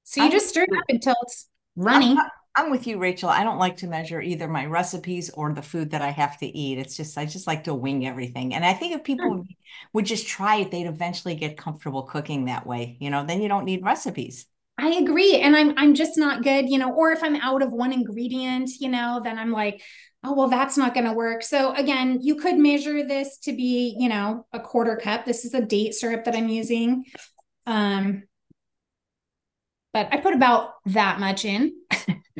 So 0.02 0.20
you 0.20 0.26
I'm, 0.26 0.32
just 0.32 0.48
stir 0.48 0.64
it 0.64 0.76
up 0.76 0.84
until 0.88 1.14
it's 1.22 1.48
runny. 1.76 2.10
I'm, 2.10 2.26
I'm 2.56 2.70
with 2.72 2.88
you, 2.88 2.98
Rachael. 2.98 3.28
I 3.28 3.44
don't 3.44 3.58
like 3.58 3.76
to 3.78 3.86
measure 3.86 4.20
either 4.20 4.48
my 4.48 4.66
recipes 4.66 5.30
or 5.30 5.52
the 5.52 5.62
food 5.62 5.90
that 5.90 6.02
I 6.02 6.10
have 6.10 6.36
to 6.38 6.46
eat. 6.46 6.78
It's 6.78 6.96
just 6.96 7.16
I 7.16 7.24
just 7.24 7.46
like 7.46 7.64
to 7.64 7.74
wing 7.74 8.04
everything. 8.04 8.52
And 8.52 8.64
I 8.64 8.72
think 8.72 8.96
if 8.96 9.04
people 9.04 9.46
would 9.92 10.06
just 10.06 10.26
try 10.26 10.56
it, 10.56 10.72
they'd 10.72 10.88
eventually 10.88 11.36
get 11.36 11.56
comfortable 11.56 12.02
cooking 12.02 12.46
that 12.46 12.66
way. 12.66 12.96
You 12.98 13.10
know, 13.10 13.24
then 13.24 13.40
you 13.40 13.46
don't 13.48 13.64
need 13.64 13.84
recipes. 13.84 14.46
I 14.80 14.92
agree. 14.92 15.36
And 15.36 15.54
I'm 15.54 15.74
I'm 15.76 15.94
just 15.94 16.16
not 16.16 16.42
good, 16.42 16.68
you 16.68 16.78
know, 16.78 16.92
or 16.92 17.12
if 17.12 17.22
I'm 17.22 17.36
out 17.36 17.62
of 17.62 17.72
one 17.72 17.92
ingredient, 17.92 18.70
you 18.80 18.88
know, 18.88 19.20
then 19.22 19.38
I'm 19.38 19.52
like, 19.52 19.82
oh 20.24 20.34
well 20.34 20.48
that's 20.48 20.76
not 20.76 20.94
going 20.94 21.06
to 21.06 21.12
work. 21.12 21.42
So 21.42 21.74
again, 21.74 22.18
you 22.22 22.36
could 22.36 22.56
measure 22.56 23.06
this 23.06 23.38
to 23.40 23.52
be, 23.52 23.94
you 23.98 24.08
know, 24.08 24.46
a 24.52 24.60
quarter 24.60 24.96
cup. 24.96 25.26
This 25.26 25.44
is 25.44 25.52
a 25.54 25.60
date 25.60 25.94
syrup 25.94 26.24
that 26.24 26.34
I'm 26.34 26.48
using. 26.48 27.04
Um 27.66 28.22
but 29.92 30.08
I 30.12 30.18
put 30.18 30.34
about 30.34 30.74
that 30.86 31.20
much 31.20 31.44
in. 31.44 31.72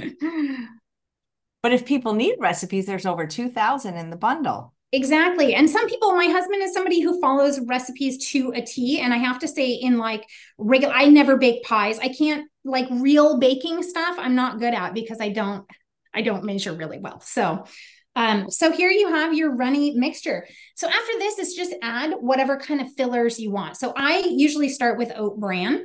but 1.63 1.73
if 1.73 1.85
people 1.85 2.15
need 2.15 2.37
recipes, 2.39 2.87
there's 2.87 3.07
over 3.07 3.27
2000 3.27 3.97
in 3.97 4.11
the 4.11 4.17
bundle. 4.17 4.73
Exactly. 4.93 5.55
And 5.55 5.71
some 5.71 5.89
people, 5.89 6.17
my 6.17 6.27
husband 6.27 6.63
is 6.63 6.73
somebody 6.73 7.01
who 7.01 7.21
follows 7.21 7.61
recipes 7.61 8.31
to 8.31 8.53
a 8.57 8.61
T. 8.61 9.01
And 9.01 9.15
I 9.15 9.19
have 9.19 9.39
to 9.41 9.49
say, 9.49 9.71
in 9.73 9.99
like 9.99 10.27
regular, 10.59 10.93
I 10.93 11.07
never 11.07 11.37
bake 11.37 11.63
pies. 11.63 12.01
I 12.01 12.09
can't 12.09 12.51
like 12.65 12.87
real 12.91 13.39
baking 13.39 13.85
stuff. 13.85 14.17
I'm 14.19 14.35
not 14.35 14.59
good 14.59 14.75
at 14.75 14.93
because 14.93 15.19
I 15.21 15.29
don't, 15.29 15.65
I 16.13 16.23
don't 16.23 16.45
measure 16.45 16.73
really 16.73 16.99
well. 16.99 17.21
So, 17.21 17.65
um, 18.17 18.51
so 18.51 18.73
here 18.73 18.91
you 18.91 19.11
have 19.11 19.33
your 19.33 19.55
runny 19.55 19.93
mixture. 19.93 20.49
So 20.75 20.89
after 20.89 21.13
this, 21.21 21.39
it's 21.39 21.55
just 21.55 21.73
add 21.83 22.15
whatever 22.19 22.59
kind 22.59 22.81
of 22.81 22.93
fillers 22.95 23.39
you 23.39 23.53
want. 23.53 23.77
So 23.77 23.93
I 23.97 24.25
usually 24.29 24.69
start 24.69 24.99
with 24.99 25.13
oat 25.15 25.39
bran. 25.39 25.85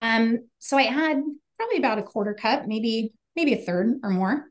Um, 0.00 0.48
so 0.58 0.78
I 0.78 0.84
add 0.84 1.22
probably 1.58 1.76
about 1.78 1.98
a 1.98 2.02
quarter 2.02 2.32
cup, 2.32 2.66
maybe, 2.66 3.12
maybe 3.34 3.52
a 3.52 3.58
third 3.58 3.98
or 4.02 4.08
more. 4.08 4.46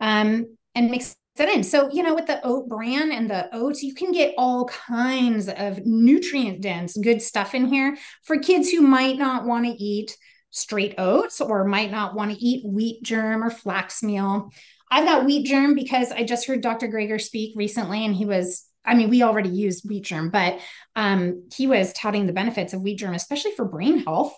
Um, 0.00 0.56
and 0.74 0.90
mix 0.90 1.14
set 1.36 1.48
in. 1.48 1.64
So, 1.64 1.90
you 1.90 2.02
know, 2.02 2.14
with 2.14 2.26
the 2.26 2.44
oat 2.44 2.68
bran 2.68 3.10
and 3.10 3.28
the 3.28 3.48
oats, 3.54 3.82
you 3.82 3.94
can 3.94 4.12
get 4.12 4.34
all 4.36 4.66
kinds 4.66 5.48
of 5.48 5.84
nutrient 5.86 6.60
dense, 6.60 6.96
good 6.96 7.22
stuff 7.22 7.54
in 7.54 7.66
here 7.66 7.96
for 8.22 8.38
kids 8.38 8.70
who 8.70 8.82
might 8.82 9.18
not 9.18 9.46
want 9.46 9.64
to 9.64 9.72
eat 9.72 10.16
straight 10.50 10.94
oats 10.98 11.40
or 11.40 11.64
might 11.64 11.90
not 11.90 12.14
want 12.14 12.30
to 12.30 12.44
eat 12.44 12.66
wheat 12.66 13.02
germ 13.02 13.42
or 13.42 13.50
flax 13.50 14.02
meal. 14.02 14.50
I've 14.90 15.06
got 15.06 15.24
wheat 15.24 15.46
germ 15.46 15.74
because 15.74 16.12
I 16.12 16.22
just 16.24 16.46
heard 16.46 16.60
Dr. 16.60 16.88
Greger 16.88 17.20
speak 17.20 17.54
recently 17.56 18.04
and 18.04 18.14
he 18.14 18.26
was 18.26 18.66
I 18.84 18.96
mean, 18.96 19.10
we 19.10 19.22
already 19.22 19.48
use 19.48 19.82
wheat 19.84 20.02
germ, 20.04 20.30
but 20.30 20.58
um, 20.96 21.48
he 21.54 21.68
was 21.68 21.92
touting 21.92 22.26
the 22.26 22.32
benefits 22.32 22.72
of 22.72 22.82
wheat 22.82 22.98
germ, 22.98 23.14
especially 23.14 23.52
for 23.52 23.64
brain 23.64 23.98
health. 23.98 24.36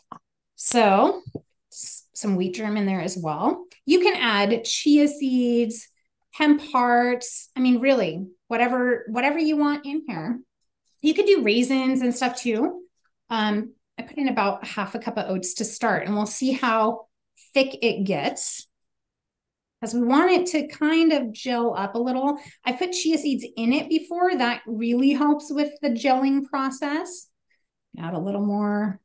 So, 0.57 1.23
some 1.71 2.37
wheat 2.37 2.55
germ 2.55 2.77
in 2.77 2.85
there 2.85 3.01
as 3.01 3.17
well. 3.17 3.65
You 3.87 4.01
can 4.01 4.15
add 4.17 4.65
chia 4.65 5.09
seeds, 5.09 5.89
hemp 6.35 6.61
hearts. 6.73 7.51
I 7.57 7.61
mean, 7.61 7.81
really, 7.81 8.27
whatever 8.49 9.05
whatever 9.09 9.39
you 9.39 9.57
want 9.57 9.87
in 9.87 10.03
here. 10.07 10.41
You 11.01 11.15
could 11.15 11.27
do 11.27 11.43
raisins 11.43 12.01
and 12.01 12.15
stuff 12.15 12.41
too. 12.41 12.83
Um, 13.31 13.75
I 13.99 14.03
put 14.03 14.19
in 14.19 14.29
about 14.29 14.65
half 14.65 14.95
a 14.95 14.99
cup 14.99 15.17
of 15.17 15.31
oats 15.31 15.55
to 15.55 15.65
start, 15.65 16.07
and 16.07 16.15
we'll 16.15 16.27
see 16.27 16.53
how 16.53 17.07
thick 17.53 17.79
it 17.83 18.05
gets 18.05 18.67
because 19.81 19.95
we 19.95 20.03
want 20.03 20.31
it 20.31 20.47
to 20.47 20.67
kind 20.67 21.13
of 21.13 21.33
gel 21.33 21.75
up 21.77 21.95
a 21.95 21.99
little. 21.99 22.39
I 22.65 22.73
put 22.73 22.93
chia 22.93 23.19
seeds 23.19 23.45
in 23.57 23.73
it 23.73 23.89
before. 23.89 24.35
That 24.35 24.63
really 24.67 25.11
helps 25.11 25.53
with 25.53 25.73
the 25.83 25.91
gelling 25.91 26.49
process. 26.49 27.29
Add 27.99 28.15
a 28.15 28.19
little 28.19 28.45
more 28.45 29.01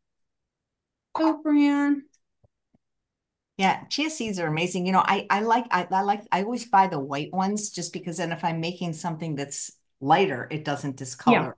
oat 1.15 1.43
bran. 1.43 2.03
Yeah, 3.59 3.83
chia 3.89 4.09
seeds 4.09 4.39
are 4.39 4.47
amazing. 4.47 4.85
You 4.85 4.93
know, 4.93 5.03
I 5.05 5.27
I 5.29 5.41
like 5.41 5.65
I, 5.69 5.85
I 5.91 6.01
like 6.03 6.21
I 6.31 6.43
always 6.43 6.63
buy 6.63 6.87
the 6.87 6.97
white 6.97 7.33
ones 7.33 7.71
just 7.71 7.91
because 7.91 8.15
then 8.15 8.31
if 8.31 8.41
I'm 8.45 8.61
making 8.61 8.93
something 8.93 9.35
that's 9.35 9.73
lighter, 9.99 10.47
it 10.49 10.63
doesn't 10.63 10.95
discolor. 10.95 11.57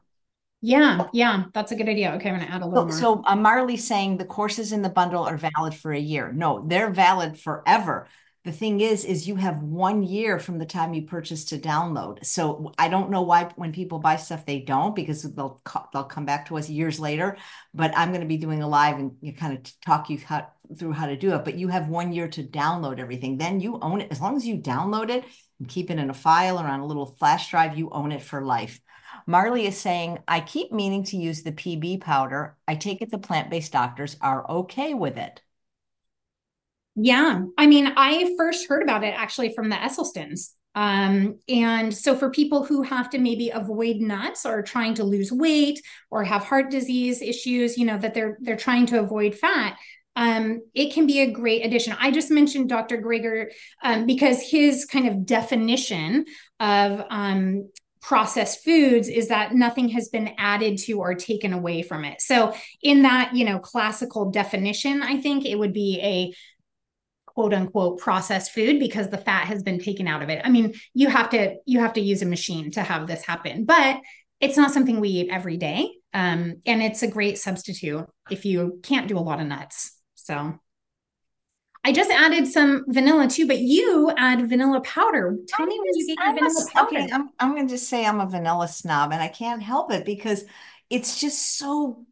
Yeah. 0.61 0.97
yeah, 0.97 1.07
yeah, 1.13 1.43
that's 1.53 1.71
a 1.71 1.75
good 1.75 1.87
idea. 1.87 2.13
Okay, 2.13 2.29
I'm 2.29 2.39
gonna 2.39 2.49
add 2.49 2.63
a 2.63 2.65
little 2.65 2.89
so, 2.89 3.13
more. 3.13 3.21
So 3.21 3.23
uh, 3.27 3.35
Marley's 3.35 3.85
saying 3.85 4.17
the 4.17 4.25
courses 4.25 4.71
in 4.71 4.81
the 4.81 4.89
bundle 4.89 5.25
are 5.25 5.37
valid 5.37 5.75
for 5.75 5.93
a 5.93 5.99
year. 5.99 6.33
No, 6.33 6.65
they're 6.67 6.89
valid 6.89 7.39
forever 7.39 8.07
the 8.43 8.51
thing 8.51 8.81
is 8.81 9.05
is 9.05 9.27
you 9.27 9.35
have 9.35 9.61
one 9.61 10.01
year 10.03 10.39
from 10.39 10.57
the 10.57 10.65
time 10.65 10.93
you 10.93 11.03
purchase 11.03 11.45
to 11.45 11.57
download. 11.57 12.25
So 12.25 12.71
i 12.77 12.87
don't 12.87 13.11
know 13.11 13.21
why 13.21 13.49
when 13.55 13.71
people 13.71 13.99
buy 13.99 14.15
stuff 14.15 14.45
they 14.45 14.59
don't 14.59 14.95
because 14.95 15.23
they'll 15.23 15.61
they'll 15.93 16.03
come 16.03 16.25
back 16.25 16.47
to 16.47 16.57
us 16.57 16.69
years 16.69 16.99
later 16.99 17.37
but 17.73 17.95
i'm 17.97 18.09
going 18.09 18.21
to 18.21 18.27
be 18.27 18.37
doing 18.37 18.61
a 18.63 18.67
live 18.67 18.97
and 18.97 19.37
kind 19.37 19.57
of 19.57 19.81
talk 19.81 20.09
you 20.09 20.17
how, 20.19 20.47
through 20.77 20.93
how 20.93 21.07
to 21.07 21.17
do 21.17 21.33
it. 21.33 21.45
But 21.45 21.55
you 21.55 21.67
have 21.67 21.87
one 21.87 22.13
year 22.13 22.27
to 22.29 22.43
download 22.43 22.99
everything. 22.99 23.37
Then 23.37 23.59
you 23.59 23.79
own 23.81 24.01
it. 24.01 24.11
As 24.11 24.21
long 24.21 24.35
as 24.35 24.45
you 24.45 24.57
download 24.57 25.09
it 25.09 25.25
and 25.59 25.67
keep 25.67 25.89
it 25.91 25.99
in 25.99 26.09
a 26.09 26.13
file 26.13 26.59
or 26.59 26.65
on 26.65 26.79
a 26.79 26.85
little 26.85 27.05
flash 27.05 27.49
drive 27.51 27.77
you 27.77 27.89
own 27.91 28.11
it 28.11 28.21
for 28.21 28.41
life. 28.41 28.79
Marley 29.27 29.67
is 29.67 29.77
saying, 29.77 30.19
I 30.27 30.39
keep 30.39 30.71
meaning 30.71 31.03
to 31.05 31.17
use 31.17 31.43
the 31.43 31.51
PB 31.51 32.01
powder. 32.01 32.57
I 32.67 32.75
take 32.75 33.01
it 33.01 33.11
the 33.11 33.17
plant 33.17 33.49
based 33.49 33.71
doctors 33.71 34.17
are 34.21 34.49
okay 34.49 34.93
with 34.93 35.17
it. 35.17 35.41
Yeah. 36.95 37.43
I 37.57 37.67
mean, 37.67 37.93
I 37.95 38.33
first 38.37 38.67
heard 38.67 38.83
about 38.83 39.03
it 39.03 39.13
actually 39.17 39.53
from 39.53 39.69
the 39.69 39.75
Esselstyns. 39.75 40.51
Um, 40.73 41.39
and 41.49 41.93
so 41.93 42.15
for 42.15 42.29
people 42.29 42.63
who 42.63 42.81
have 42.83 43.09
to 43.09 43.17
maybe 43.17 43.49
avoid 43.49 43.97
nuts 43.97 44.45
or 44.45 44.61
trying 44.61 44.93
to 44.95 45.03
lose 45.03 45.31
weight 45.31 45.81
or 46.09 46.23
have 46.23 46.43
heart 46.43 46.69
disease 46.71 47.21
issues, 47.21 47.77
you 47.77 47.85
know, 47.85 47.97
that 47.97 48.13
they're 48.13 48.37
they're 48.41 48.55
trying 48.55 48.85
to 48.87 48.99
avoid 48.99 49.35
fat, 49.35 49.77
um, 50.15 50.61
it 50.73 50.93
can 50.93 51.07
be 51.07 51.21
a 51.21 51.31
great 51.31 51.65
addition. 51.65 51.95
I 51.99 52.11
just 52.11 52.31
mentioned 52.31 52.69
Dr. 52.69 53.01
Greger 53.01 53.47
um, 53.83 54.05
because 54.05 54.41
his 54.41 54.85
kind 54.85 55.07
of 55.07 55.25
definition 55.25 56.25
of 56.59 57.03
um, 57.09 57.69
processed 58.01 58.63
foods 58.63 59.07
is 59.07 59.27
that 59.27 59.53
nothing 59.53 59.89
has 59.89 60.09
been 60.09 60.31
added 60.37 60.77
to 60.79 60.93
or 60.99 61.15
taken 61.15 61.53
away 61.53 61.81
from 61.81 62.03
it. 62.03 62.21
So 62.21 62.53
in 62.81 63.03
that, 63.03 63.35
you 63.35 63.45
know, 63.45 63.59
classical 63.59 64.31
definition, 64.31 65.01
I 65.01 65.21
think 65.21 65.45
it 65.45 65.57
would 65.57 65.73
be 65.73 65.99
a 66.01 66.33
quote 67.33 67.53
unquote 67.53 67.99
processed 67.99 68.51
food 68.51 68.79
because 68.79 69.09
the 69.09 69.17
fat 69.17 69.47
has 69.47 69.63
been 69.63 69.79
taken 69.79 70.07
out 70.07 70.21
of 70.21 70.29
it. 70.29 70.41
I 70.43 70.49
mean, 70.49 70.73
you 70.93 71.09
have 71.09 71.29
to 71.31 71.55
you 71.65 71.79
have 71.79 71.93
to 71.93 72.01
use 72.01 72.21
a 72.21 72.25
machine 72.25 72.71
to 72.71 72.81
have 72.81 73.07
this 73.07 73.23
happen, 73.23 73.65
but 73.65 73.97
it's 74.39 74.57
not 74.57 74.71
something 74.71 74.99
we 74.99 75.09
eat 75.09 75.29
every 75.31 75.57
day. 75.57 75.91
Um, 76.13 76.61
and 76.65 76.81
it's 76.81 77.03
a 77.03 77.07
great 77.07 77.37
substitute 77.37 78.05
if 78.29 78.43
you 78.43 78.79
can't 78.83 79.07
do 79.07 79.17
a 79.17 79.19
lot 79.19 79.39
of 79.39 79.47
nuts. 79.47 79.97
So 80.15 80.59
I 81.83 81.91
just 81.93 82.11
added 82.11 82.47
some 82.47 82.85
vanilla 82.87 83.27
too, 83.27 83.47
but 83.47 83.59
you 83.59 84.11
add 84.17 84.47
vanilla 84.47 84.81
powder. 84.81 85.37
Tell 85.47 85.63
I'm 85.63 85.69
me 85.69 85.79
when 85.79 85.93
you 85.93 86.15
get 86.15 86.25
your 86.25 86.33
vanilla 86.33 86.65
a, 86.69 86.73
powder. 86.73 86.97
Okay, 86.97 87.09
I'm, 87.11 87.29
I'm 87.39 87.55
going 87.55 87.67
to 87.67 87.73
just 87.73 87.89
say 87.89 88.05
I'm 88.05 88.19
a 88.19 88.29
vanilla 88.29 88.67
snob 88.67 89.11
and 89.13 89.21
I 89.21 89.29
can't 89.29 89.63
help 89.63 89.91
it 89.91 90.05
because 90.05 90.43
it's 90.89 91.19
just 91.19 91.57
so 91.57 92.05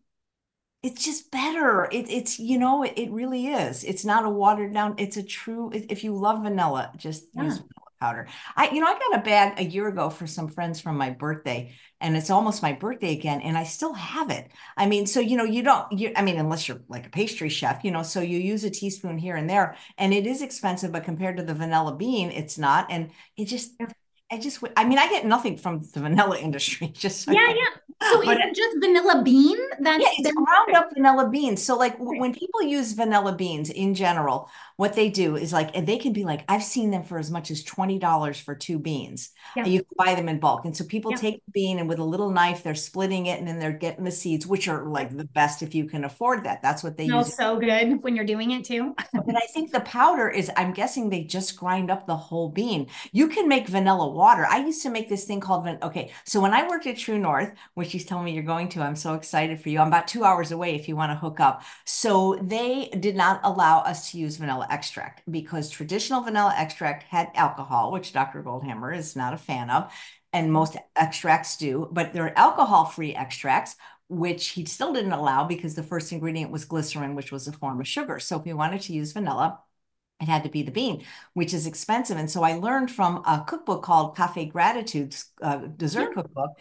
it's 0.82 1.04
just 1.04 1.30
better. 1.32 1.90
It, 1.92 2.10
it's 2.10 2.40
you 2.40 2.58
know 2.58 2.84
it, 2.84 2.94
it, 2.96 3.12
really 3.12 3.48
is. 3.48 3.84
It's 3.84 4.06
not 4.06 4.26
a 4.26 4.30
watered 4.30 4.74
down. 4.74 4.96
It's 4.98 5.18
a 5.18 5.24
true. 5.24 5.72
If 5.74 6.04
you 6.04 6.16
love 6.16 6.44
vanilla, 6.44 6.92
just 6.96 7.26
yeah. 7.34 7.44
use 7.44 7.58
vanilla 7.58 7.90
powder. 8.00 8.28
I 8.56 8.70
you 8.70 8.80
know 8.80 8.88
I 8.88 8.98
got 8.98 9.20
a 9.20 9.24
bag 9.24 9.60
a 9.60 9.64
year 9.64 9.90
ago 9.90 10.10
for 10.10 10.26
some 10.26 10.48
friends 10.48 10.80
from 10.80 10.98
my 10.98 11.10
birthday, 11.10 11.76
and 12.00 12.16
it's 12.16 12.30
almost 12.30 12.62
my 12.62 12.72
birthday 12.72 13.12
again, 13.12 13.42
and 13.42 13.58
I 13.58 13.66
still 13.66 13.94
have 13.94 14.30
it. 14.30 14.52
I 14.78 14.86
mean, 14.86 15.06
so 15.06 15.20
you 15.20 15.36
know 15.36 15.44
you 15.44 15.64
don't. 15.64 15.92
You 15.92 16.14
I 16.16 16.22
mean, 16.22 16.38
unless 16.38 16.68
you're 16.70 16.82
like 16.88 17.08
a 17.08 17.10
pastry 17.10 17.50
chef, 17.50 17.84
you 17.84 17.92
know, 17.92 18.04
so 18.04 18.22
you 18.22 18.40
use 18.40 18.64
a 18.64 18.70
teaspoon 18.70 19.18
here 19.18 19.36
and 19.36 19.50
there, 19.50 19.76
and 19.98 20.14
it 20.14 20.26
is 20.26 20.42
expensive, 20.42 20.94
but 20.94 21.04
compared 21.04 21.36
to 21.38 21.44
the 21.44 21.54
vanilla 21.54 21.94
bean, 21.94 22.32
it's 22.32 22.58
not, 22.58 22.90
and 22.90 23.12
it 23.36 23.46
just. 23.46 23.74
I 24.32 24.38
just, 24.38 24.64
I 24.78 24.84
mean, 24.84 25.00
I 25.00 25.10
get 25.10 25.26
nothing 25.26 25.58
from 25.58 25.80
the 25.80 26.00
vanilla 26.02 26.38
industry. 26.38 26.90
Just 26.90 27.24
so 27.24 27.32
yeah, 27.32 27.50
yeah. 27.50 27.89
So 28.02 28.24
but, 28.24 28.38
is 28.38 28.46
it 28.46 28.56
just 28.56 28.78
vanilla 28.80 29.22
bean? 29.24 29.58
That's 29.80 30.02
yeah, 30.02 30.10
it's 30.18 30.32
ground 30.32 30.76
up 30.76 30.90
vanilla 30.94 31.30
beans. 31.30 31.62
So 31.62 31.76
like 31.78 32.00
right. 32.00 32.20
when 32.20 32.34
people 32.34 32.62
use 32.62 32.94
vanilla 32.94 33.36
beans 33.36 33.70
in 33.70 33.94
general, 33.94 34.50
what 34.78 34.94
they 34.94 35.10
do 35.10 35.36
is 35.36 35.52
like 35.52 35.74
they 35.86 35.98
can 35.98 36.14
be 36.14 36.24
like, 36.24 36.46
I've 36.48 36.64
seen 36.64 36.92
them 36.92 37.04
for 37.04 37.20
as 37.20 37.30
much 37.30 37.52
as 37.52 37.62
twenty 37.62 38.00
dollars 38.00 38.40
for 38.40 38.56
two 38.56 38.80
beans. 38.80 39.32
Yeah. 39.54 39.64
And 39.64 39.74
you 39.74 39.80
can 39.84 39.96
buy 39.98 40.16
them 40.16 40.30
in 40.30 40.40
bulk. 40.40 40.64
And 40.64 40.76
so 40.76 40.86
people 40.86 41.12
yeah. 41.12 41.18
take 41.18 41.46
the 41.46 41.52
bean 41.52 41.80
and 41.80 41.90
with 41.90 42.00
a 42.00 42.04
little 42.04 42.30
knife, 42.30 42.64
they're 42.64 42.74
splitting 42.74 43.26
it 43.26 43.40
and 43.40 43.48
then 43.48 43.60
they're 43.60 43.74
getting 43.74 44.06
the 44.06 44.12
seeds, 44.12 44.48
which 44.48 44.70
are 44.70 44.86
like 44.86 45.18
the 45.18 45.26
best 45.26 45.62
if 45.62 45.76
you 45.76 45.84
can 45.84 46.06
afford 46.06 46.46
that. 46.46 46.62
That's 46.62 46.82
what 46.82 46.96
they 46.96 47.08
Smells 47.08 47.28
use. 47.28 47.36
so 47.36 47.60
good 47.60 48.02
when 48.02 48.16
you're 48.16 48.26
doing 48.26 48.52
it 48.52 48.64
too. 48.64 48.96
but 49.14 49.36
I 49.36 49.46
think 49.54 49.74
the 49.74 49.82
powder 49.82 50.30
is, 50.30 50.50
I'm 50.56 50.72
guessing 50.72 51.10
they 51.10 51.26
just 51.26 51.58
grind 51.58 51.92
up 51.92 52.08
the 52.08 52.16
whole 52.16 52.48
bean. 52.48 52.88
You 53.12 53.28
can 53.28 53.50
make 53.50 53.68
vanilla 53.68 54.08
water. 54.08 54.46
I 54.50 54.60
used 54.60 54.84
to 54.84 54.90
make 54.90 55.10
this 55.10 55.26
thing 55.26 55.42
called 55.42 55.68
okay. 55.84 56.12
So 56.24 56.40
when 56.40 56.54
I 56.54 56.66
worked 56.66 56.88
at 56.88 56.98
True 56.98 57.20
North, 57.20 57.52
which 57.74 57.89
she's 57.90 58.06
telling 58.06 58.26
me 58.26 58.34
you're 58.34 58.44
going 58.44 58.70
to, 58.70 58.82
I'm 58.82 58.96
so 58.96 59.14
excited 59.14 59.62
for 59.62 59.70
you. 59.70 59.80
I'm 59.80 59.88
about 59.88 60.08
two 60.08 60.24
hours 60.24 60.52
away 60.52 60.76
if 60.76 60.88
you 60.88 60.96
want 60.96 61.12
to 61.12 61.16
hook 61.16 61.40
up. 61.40 61.64
So 61.86 62.40
they 62.42 62.90
did 63.00 63.16
not 63.16 63.42
allow 63.44 63.80
us 63.80 64.12
to 64.12 64.18
use 64.18 64.38
vanilla 64.38 64.68
extract 64.70 65.24
because 65.30 65.70
traditional 65.70 66.22
vanilla 66.22 66.54
extract 66.58 67.04
had 67.04 67.30
alcohol, 67.36 67.92
which 67.92 68.14
Dr. 68.14 68.44
Goldhamer 68.44 68.96
is 68.96 69.16
not 69.16 69.34
a 69.34 69.38
fan 69.38 69.70
of, 69.70 69.92
and 70.32 70.54
most 70.54 70.78
extracts 70.96 71.58
do, 71.58 71.90
but 71.92 72.14
there 72.14 72.26
are 72.26 72.38
alcohol 72.38 72.86
free 72.86 73.16
extracts. 73.16 73.76
Which 74.12 74.48
he 74.50 74.66
still 74.66 74.92
didn't 74.92 75.12
allow 75.12 75.44
because 75.44 75.76
the 75.76 75.84
first 75.84 76.12
ingredient 76.12 76.50
was 76.50 76.66
glycerin, 76.66 77.14
which 77.14 77.32
was 77.32 77.48
a 77.48 77.52
form 77.52 77.80
of 77.80 77.88
sugar. 77.88 78.18
So 78.18 78.40
if 78.40 78.46
we 78.46 78.54
wanted 78.54 78.82
to 78.82 78.94
use 78.94 79.12
vanilla, 79.12 79.60
it 80.20 80.28
had 80.28 80.44
to 80.44 80.50
be 80.50 80.64
the 80.64 80.72
bean, 80.72 81.04
which 81.34 81.54
is 81.54 81.66
expensive. 81.66 82.18
And 82.18 82.30
so 82.30 82.44
I 82.44 82.54
learned 82.54 82.92
from 82.92 83.24
a 83.26 83.44
cookbook 83.48 83.84
called 83.84 84.18
Cafe 84.18 84.48
Gratitude's 84.48 85.32
uh, 85.42 85.58
dessert 85.58 86.14
cookbook 86.14 86.52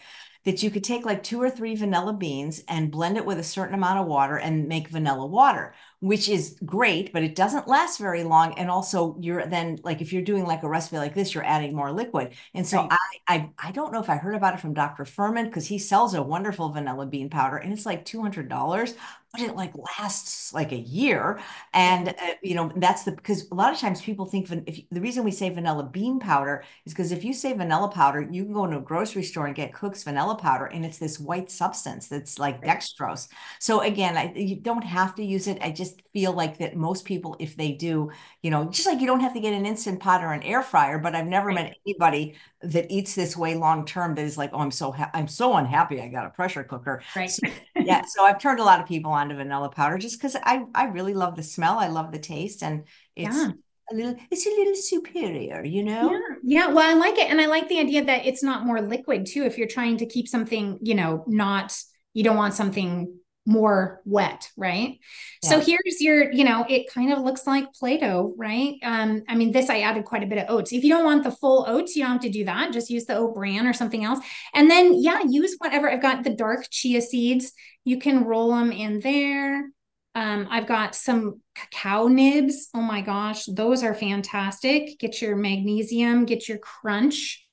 that 0.49 0.63
you 0.63 0.71
could 0.71 0.83
take 0.83 1.05
like 1.05 1.23
two 1.23 1.43
or 1.43 1.51
three 1.51 1.77
vanilla 1.77 2.15
beans 2.15 2.65
and 2.69 2.91
blend 2.91 3.19
it 3.19 3.27
with 3.27 3.39
a 3.39 3.45
certain 3.45 3.75
amount 3.75 3.99
of 3.99 4.07
water 4.07 4.39
and 4.39 4.67
make 4.67 4.89
vanilla 4.89 5.27
water, 5.27 5.75
which 6.01 6.27
is 6.27 6.59
great, 6.65 7.13
but 7.13 7.23
it 7.23 7.35
doesn't 7.35 7.69
last 7.69 7.99
very 7.99 8.25
long. 8.25 8.59
And 8.59 8.71
also 8.71 9.15
you're 9.21 9.45
then 9.45 9.79
like, 9.83 10.01
if 10.01 10.11
you're 10.11 10.23
doing 10.23 10.47
like 10.47 10.63
a 10.63 10.69
recipe 10.69 10.97
like 10.97 11.15
this, 11.15 11.35
you're 11.35 11.45
adding 11.45 11.77
more 11.77 11.93
liquid. 11.93 12.33
And 12.55 12.67
so 12.67 12.79
right. 12.79 12.99
I, 13.29 13.35
I, 13.35 13.51
I 13.59 13.73
don't 13.73 13.93
know 13.93 14.01
if 14.01 14.09
I 14.09 14.17
heard 14.17 14.35
about 14.37 14.55
it 14.55 14.61
from 14.61 14.73
Dr. 14.73 15.05
Fuhrman 15.05 15.45
because 15.45 15.67
he 15.67 15.79
sells 15.79 16.15
a 16.15 16.23
wonderful 16.23 16.71
vanilla 16.71 17.05
bean 17.05 17.29
powder 17.29 17.59
and 17.59 17.71
it's 17.71 17.85
like 17.85 18.07
$200 18.07 18.95
but 19.33 19.43
it 19.43 19.55
like 19.55 19.73
lasts 19.99 20.53
like 20.55 20.73
a 20.73 20.79
year 20.79 21.39
and 21.75 22.09
uh, 22.09 22.15
you 22.43 22.55
know 22.55 22.73
that's 22.77 23.05
the 23.05 23.13
because 23.13 23.51
a 23.51 23.55
lot 23.55 23.73
of 23.73 23.79
times 23.79 24.01
people 24.01 24.25
think 24.25 24.51
if 24.67 24.81
the 24.91 25.01
reason 25.01 25.25
we 25.25 25.31
say 25.31 25.51
vanilla 25.51 25.85
bean 25.85 26.19
powder 26.19 26.65
is 26.87 26.93
because 26.93 27.13
if 27.13 27.25
you 27.25 27.35
say 27.35 27.53
vanilla 27.53 27.89
powder 27.89 28.27
you 28.31 28.45
can 28.45 28.55
go 28.55 28.65
into 28.65 28.79
a 28.79 28.81
grocery 28.81 29.23
store 29.23 29.47
and 29.47 29.55
get 29.55 29.73
cook's 29.73 30.03
vanilla 30.05 30.35
powder 30.35 30.65
and 30.67 30.85
it's 30.85 30.99
this 30.99 31.19
white 31.19 31.51
substance 31.51 32.09
that's 32.09 32.39
like 32.39 32.63
dextrose. 32.63 33.29
So 33.59 33.81
again 33.83 34.17
I, 34.17 34.33
you 34.35 34.57
don't 34.57 34.85
have 34.85 35.15
to 35.17 35.25
use 35.25 35.47
it. 35.47 35.59
I 35.61 35.73
just 35.73 36.01
feel 36.13 36.33
like 36.33 36.59
that 36.59 36.77
most 36.77 37.05
people 37.05 37.37
if 37.39 37.57
they 37.57 37.73
do 37.73 38.11
you 38.43 38.51
know 38.51 38.65
just 38.71 38.87
like 38.87 39.01
you 39.01 39.07
don't 39.07 39.21
have 39.21 39.35
to 39.35 39.41
get 39.41 39.53
an 39.53 39.67
instant 39.67 40.01
pot 40.01 40.25
or 40.25 40.33
an 40.33 40.43
air 40.43 40.63
fryer 40.63 40.99
but 40.99 41.15
i've 41.15 41.27
never 41.27 41.53
met 41.53 41.77
anybody 41.87 42.35
that 42.63 42.87
eats 42.91 43.15
this 43.15 43.37
way 43.37 43.55
long 43.55 43.85
term 43.85 44.15
that 44.15 44.25
is 44.25 44.39
like 44.39 44.51
oh 44.53 44.59
i'm 44.59 44.71
so 44.71 44.91
ha- 44.91 45.11
i'm 45.15 45.29
so 45.29 45.55
unhappy 45.55 46.01
i 46.01 46.09
got 46.09 46.27
a 46.27 46.31
pressure 46.31 46.65
cooker. 46.65 47.03
Right. 47.17 47.31
So, 47.31 47.49
yeah 47.89 48.03
so 48.07 48.25
i've 48.25 48.41
turned 48.41 48.61
a 48.61 48.65
lot 48.65 48.81
of 48.81 48.87
people 48.87 49.11
onto 49.11 49.35
vanilla 49.35 49.69
powder 49.69 49.99
just 49.99 50.19
because 50.19 50.37
i 50.45 50.65
i 50.75 50.85
really 50.85 51.15
love 51.15 51.37
the 51.37 51.43
smell 51.43 51.79
i 51.79 51.89
love 51.89 52.13
the 52.13 52.19
taste 52.19 52.63
and 52.63 52.85
it's 53.17 53.37
yeah 53.37 53.51
a 53.91 53.95
little 53.95 54.15
it's 54.31 54.47
a 54.47 54.51
little 54.51 54.75
superior 54.75 55.65
you 55.65 55.83
know 55.83 56.11
yeah. 56.11 56.67
yeah 56.67 56.67
well 56.69 56.91
i 56.91 56.99
like 56.99 57.19
it 57.19 57.31
and 57.31 57.41
i 57.41 57.47
like 57.47 57.69
the 57.69 57.79
idea 57.79 58.05
that 58.05 58.27
it's 58.27 58.43
not 58.43 58.67
more 58.67 58.81
liquid 58.81 59.27
too 59.27 59.45
if 59.45 59.57
you're 59.57 59.67
trying 59.67 59.97
to 59.97 60.07
keep 60.07 60.29
something 60.29 60.79
you 60.83 60.95
know 60.95 61.25
not 61.27 61.77
you 62.13 62.23
don't 62.23 62.37
want 62.37 62.55
something 62.55 63.18
more 63.49 64.03
wet, 64.05 64.51
right? 64.59 64.99
Yeah. 65.43 65.49
So 65.49 65.61
here's 65.61 66.01
your, 66.01 66.31
you 66.31 66.45
know, 66.45 66.67
it 66.69 66.93
kind 66.93 67.13
of 67.13 67.21
looks 67.21 67.47
like 67.47 67.73
Play-Doh, 67.73 68.35
right? 68.37 68.75
Um, 68.83 69.23
I 69.27 69.35
mean, 69.35 69.53
this 69.53 69.71
I 69.71 69.81
added 69.81 70.05
quite 70.05 70.23
a 70.23 70.27
bit 70.27 70.37
of 70.37 70.51
oats. 70.51 70.71
If 70.71 70.85
you 70.85 70.91
don't 70.91 71.07
want 71.07 71.25
the 71.25 71.31
full 71.31 71.65
oats, 71.67 71.97
you 71.97 72.03
don't 72.03 72.13
have 72.13 72.21
to 72.21 72.29
do 72.29 72.45
that. 72.45 72.73
Just 72.73 72.91
use 72.91 73.07
the 73.07 73.17
oat 73.17 73.35
bran 73.35 73.67
or 73.67 73.73
something 73.73 74.05
else. 74.05 74.21
And 74.55 74.71
then, 74.71 75.01
yeah, 75.01 75.23
use 75.27 75.57
whatever. 75.59 75.91
I've 75.91 76.03
got 76.03 76.25
the 76.25 76.35
dark 76.35 76.69
chia 76.71 77.01
seeds. 77.01 77.53
You 77.87 77.99
can 77.99 78.25
roll 78.25 78.51
them 78.51 78.71
in 78.71 79.01
there. 79.01 79.71
Um, 80.15 80.47
I've 80.51 80.67
got 80.67 80.95
some 80.95 81.41
cacao 81.55 82.09
nibs. 82.09 82.69
Oh 82.75 82.83
my 82.83 83.01
gosh, 83.01 83.47
those 83.47 83.83
are 83.83 83.95
fantastic. 83.95 84.99
Get 84.99 85.23
your 85.23 85.37
magnesium, 85.37 86.27
get 86.27 86.49
your 86.49 86.59
crunch. 86.59 87.47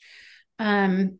Um, 0.59 1.19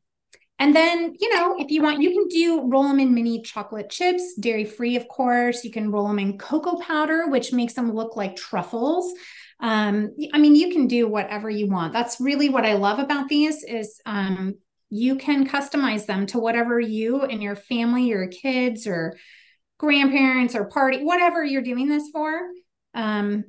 and 0.58 0.76
then, 0.76 1.16
you 1.20 1.34
know, 1.34 1.58
if 1.60 1.70
you 1.70 1.82
want, 1.82 2.02
you 2.02 2.12
can 2.12 2.28
do 2.28 2.70
roll 2.70 2.84
them 2.84 3.00
in 3.00 3.14
mini 3.14 3.42
chocolate 3.42 3.90
chips, 3.90 4.36
dairy 4.36 4.64
free, 4.64 4.96
of 4.96 5.08
course. 5.08 5.64
You 5.64 5.72
can 5.72 5.92
roll 5.92 6.08
them 6.08 6.20
in 6.20 6.38
cocoa 6.38 6.78
powder, 6.80 7.28
which 7.28 7.52
makes 7.52 7.74
them 7.74 7.92
look 7.92 8.16
like 8.16 8.38
truffles. 8.38 9.14
Um, 9.60 10.16
I 10.34 10.38
mean, 10.38 10.56
you 10.56 10.72
can 10.72 10.88
do 10.88 11.08
whatever 11.08 11.50
you 11.50 11.68
want. 11.68 11.92
That's 11.92 12.22
really 12.22 12.50
what 12.50 12.66
I 12.66 12.74
love 12.74 13.00
about 13.00 13.28
these 13.28 13.64
is 13.64 14.00
um, 14.06 14.56
you 14.90 15.16
can 15.16 15.48
customize 15.48 16.06
them 16.06 16.26
to 16.28 16.40
whatever 16.40 16.80
you 16.80 17.24
and 17.24 17.44
your 17.44 17.56
family, 17.56 18.06
your 18.06 18.28
kids, 18.28 18.88
or 18.88 19.18
grandparents 19.78 20.56
or 20.56 20.66
party, 20.66 21.04
whatever 21.04 21.44
you're 21.44 21.62
doing 21.62 21.90
this 21.90 22.10
for. 22.12 22.40
Um, 22.94 23.46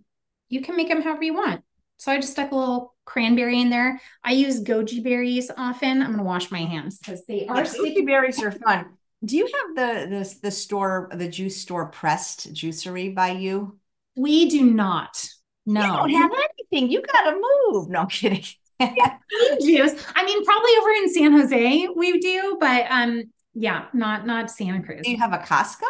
you 0.49 0.61
can 0.61 0.77
make 0.77 0.89
them 0.89 1.03
however 1.03 1.23
you 1.23 1.35
want. 1.35 1.63
So 1.99 2.13
I 2.13 2.17
just 2.17 2.33
stuck 2.33 2.53
a 2.53 2.57
little 2.57 2.95
cranberry 3.05 3.61
in 3.61 3.71
there. 3.71 4.01
I 4.23 4.33
use 4.33 4.63
goji 4.63 5.03
berries 5.03 5.51
often. 5.57 6.03
I'm 6.03 6.09
going 6.09 6.19
to 6.19 6.25
wash 6.25 6.51
my 6.51 6.61
hands 6.61 6.99
because 6.99 7.25
they 7.27 7.47
are 7.47 7.59
yeah, 7.59 7.65
sticky. 7.65 8.03
Berries 8.03 8.43
are 8.43 8.53
fun. 8.53 8.87
Do 9.25 9.37
you 9.37 9.47
have 9.47 9.77
the, 9.77 10.09
the 10.09 10.39
the 10.43 10.51
store 10.51 11.09
the 11.13 11.29
juice 11.29 11.57
store 11.57 11.87
pressed 11.87 12.53
juicery 12.53 13.15
by 13.15 13.31
you? 13.31 13.79
We 14.17 14.49
do 14.51 14.65
not. 14.65 15.29
No, 15.65 15.83
you 15.83 15.89
don't 15.89 16.11
have 16.11 16.31
anything. 16.71 16.91
You 16.91 17.03
got 17.03 17.31
to 17.31 17.41
move. 17.73 17.89
No 17.89 18.01
I'm 18.01 18.09
kidding. 18.09 18.45
yeah, 18.81 19.17
juice. 19.61 20.07
I 20.15 20.25
mean, 20.25 20.45
probably 20.45 20.71
over 20.81 20.91
in 20.91 21.13
San 21.13 21.33
Jose 21.33 21.89
we 21.97 22.21
do, 22.21 22.59
but 22.61 22.87
um, 22.91 23.25
yeah, 23.55 23.87
not 23.95 24.27
not 24.27 24.51
Santa 24.51 24.83
Cruz. 24.83 25.01
Do 25.03 25.11
you 25.11 25.19
have 25.19 25.33
a 25.33 25.39
Costco? 25.39 25.87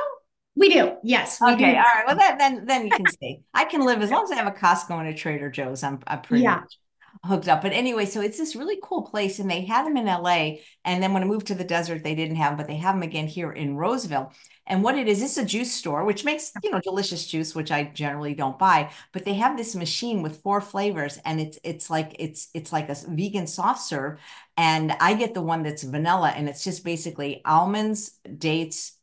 We 0.56 0.70
do. 0.70 0.96
Yes. 1.02 1.38
We 1.40 1.52
okay. 1.52 1.72
Do. 1.72 1.76
All 1.76 1.82
right. 1.82 2.04
Well, 2.06 2.16
then, 2.16 2.38
then, 2.38 2.66
then 2.66 2.84
you 2.86 2.90
can 2.90 3.06
see. 3.20 3.40
I 3.54 3.64
can 3.64 3.84
live 3.84 4.02
as 4.02 4.10
long 4.10 4.24
as 4.24 4.30
I 4.30 4.36
have 4.36 4.46
a 4.46 4.58
Costco 4.58 4.98
and 4.98 5.08
a 5.08 5.14
Trader 5.14 5.50
Joe's. 5.50 5.82
I'm, 5.82 6.00
I'm 6.06 6.22
pretty 6.22 6.44
yeah. 6.44 6.60
much 6.60 6.78
hooked 7.24 7.48
up. 7.48 7.62
But 7.62 7.72
anyway, 7.72 8.06
so 8.06 8.20
it's 8.20 8.38
this 8.38 8.56
really 8.56 8.78
cool 8.82 9.02
place, 9.02 9.38
and 9.38 9.50
they 9.50 9.62
had 9.62 9.86
them 9.86 9.96
in 9.96 10.06
LA. 10.06 10.56
And 10.84 11.02
then 11.02 11.12
when 11.12 11.22
I 11.22 11.26
moved 11.26 11.48
to 11.48 11.54
the 11.54 11.64
desert, 11.64 12.02
they 12.02 12.14
didn't 12.14 12.36
have 12.36 12.52
them, 12.52 12.58
but 12.58 12.66
they 12.66 12.76
have 12.76 12.94
them 12.94 13.02
again 13.02 13.26
here 13.26 13.52
in 13.52 13.76
Roseville. 13.76 14.32
And 14.66 14.82
what 14.82 14.98
it 14.98 15.06
is, 15.06 15.22
it's 15.22 15.36
a 15.36 15.44
juice 15.44 15.72
store, 15.72 16.04
which 16.04 16.24
makes 16.24 16.52
you 16.62 16.70
know 16.70 16.80
delicious 16.80 17.26
juice, 17.26 17.54
which 17.54 17.70
I 17.70 17.84
generally 17.84 18.34
don't 18.34 18.58
buy. 18.58 18.90
But 19.12 19.24
they 19.24 19.34
have 19.34 19.56
this 19.56 19.74
machine 19.76 20.22
with 20.22 20.42
four 20.42 20.60
flavors, 20.60 21.18
and 21.24 21.40
it's 21.40 21.58
it's 21.62 21.90
like 21.90 22.16
it's 22.18 22.48
it's 22.54 22.72
like 22.72 22.88
a 22.88 22.96
vegan 23.08 23.46
soft 23.46 23.82
serve. 23.82 24.18
And 24.56 24.92
I 25.00 25.14
get 25.14 25.34
the 25.34 25.42
one 25.42 25.62
that's 25.62 25.82
vanilla, 25.82 26.30
and 26.30 26.48
it's 26.48 26.64
just 26.64 26.84
basically 26.84 27.42
almonds, 27.44 28.18
dates, 28.38 28.95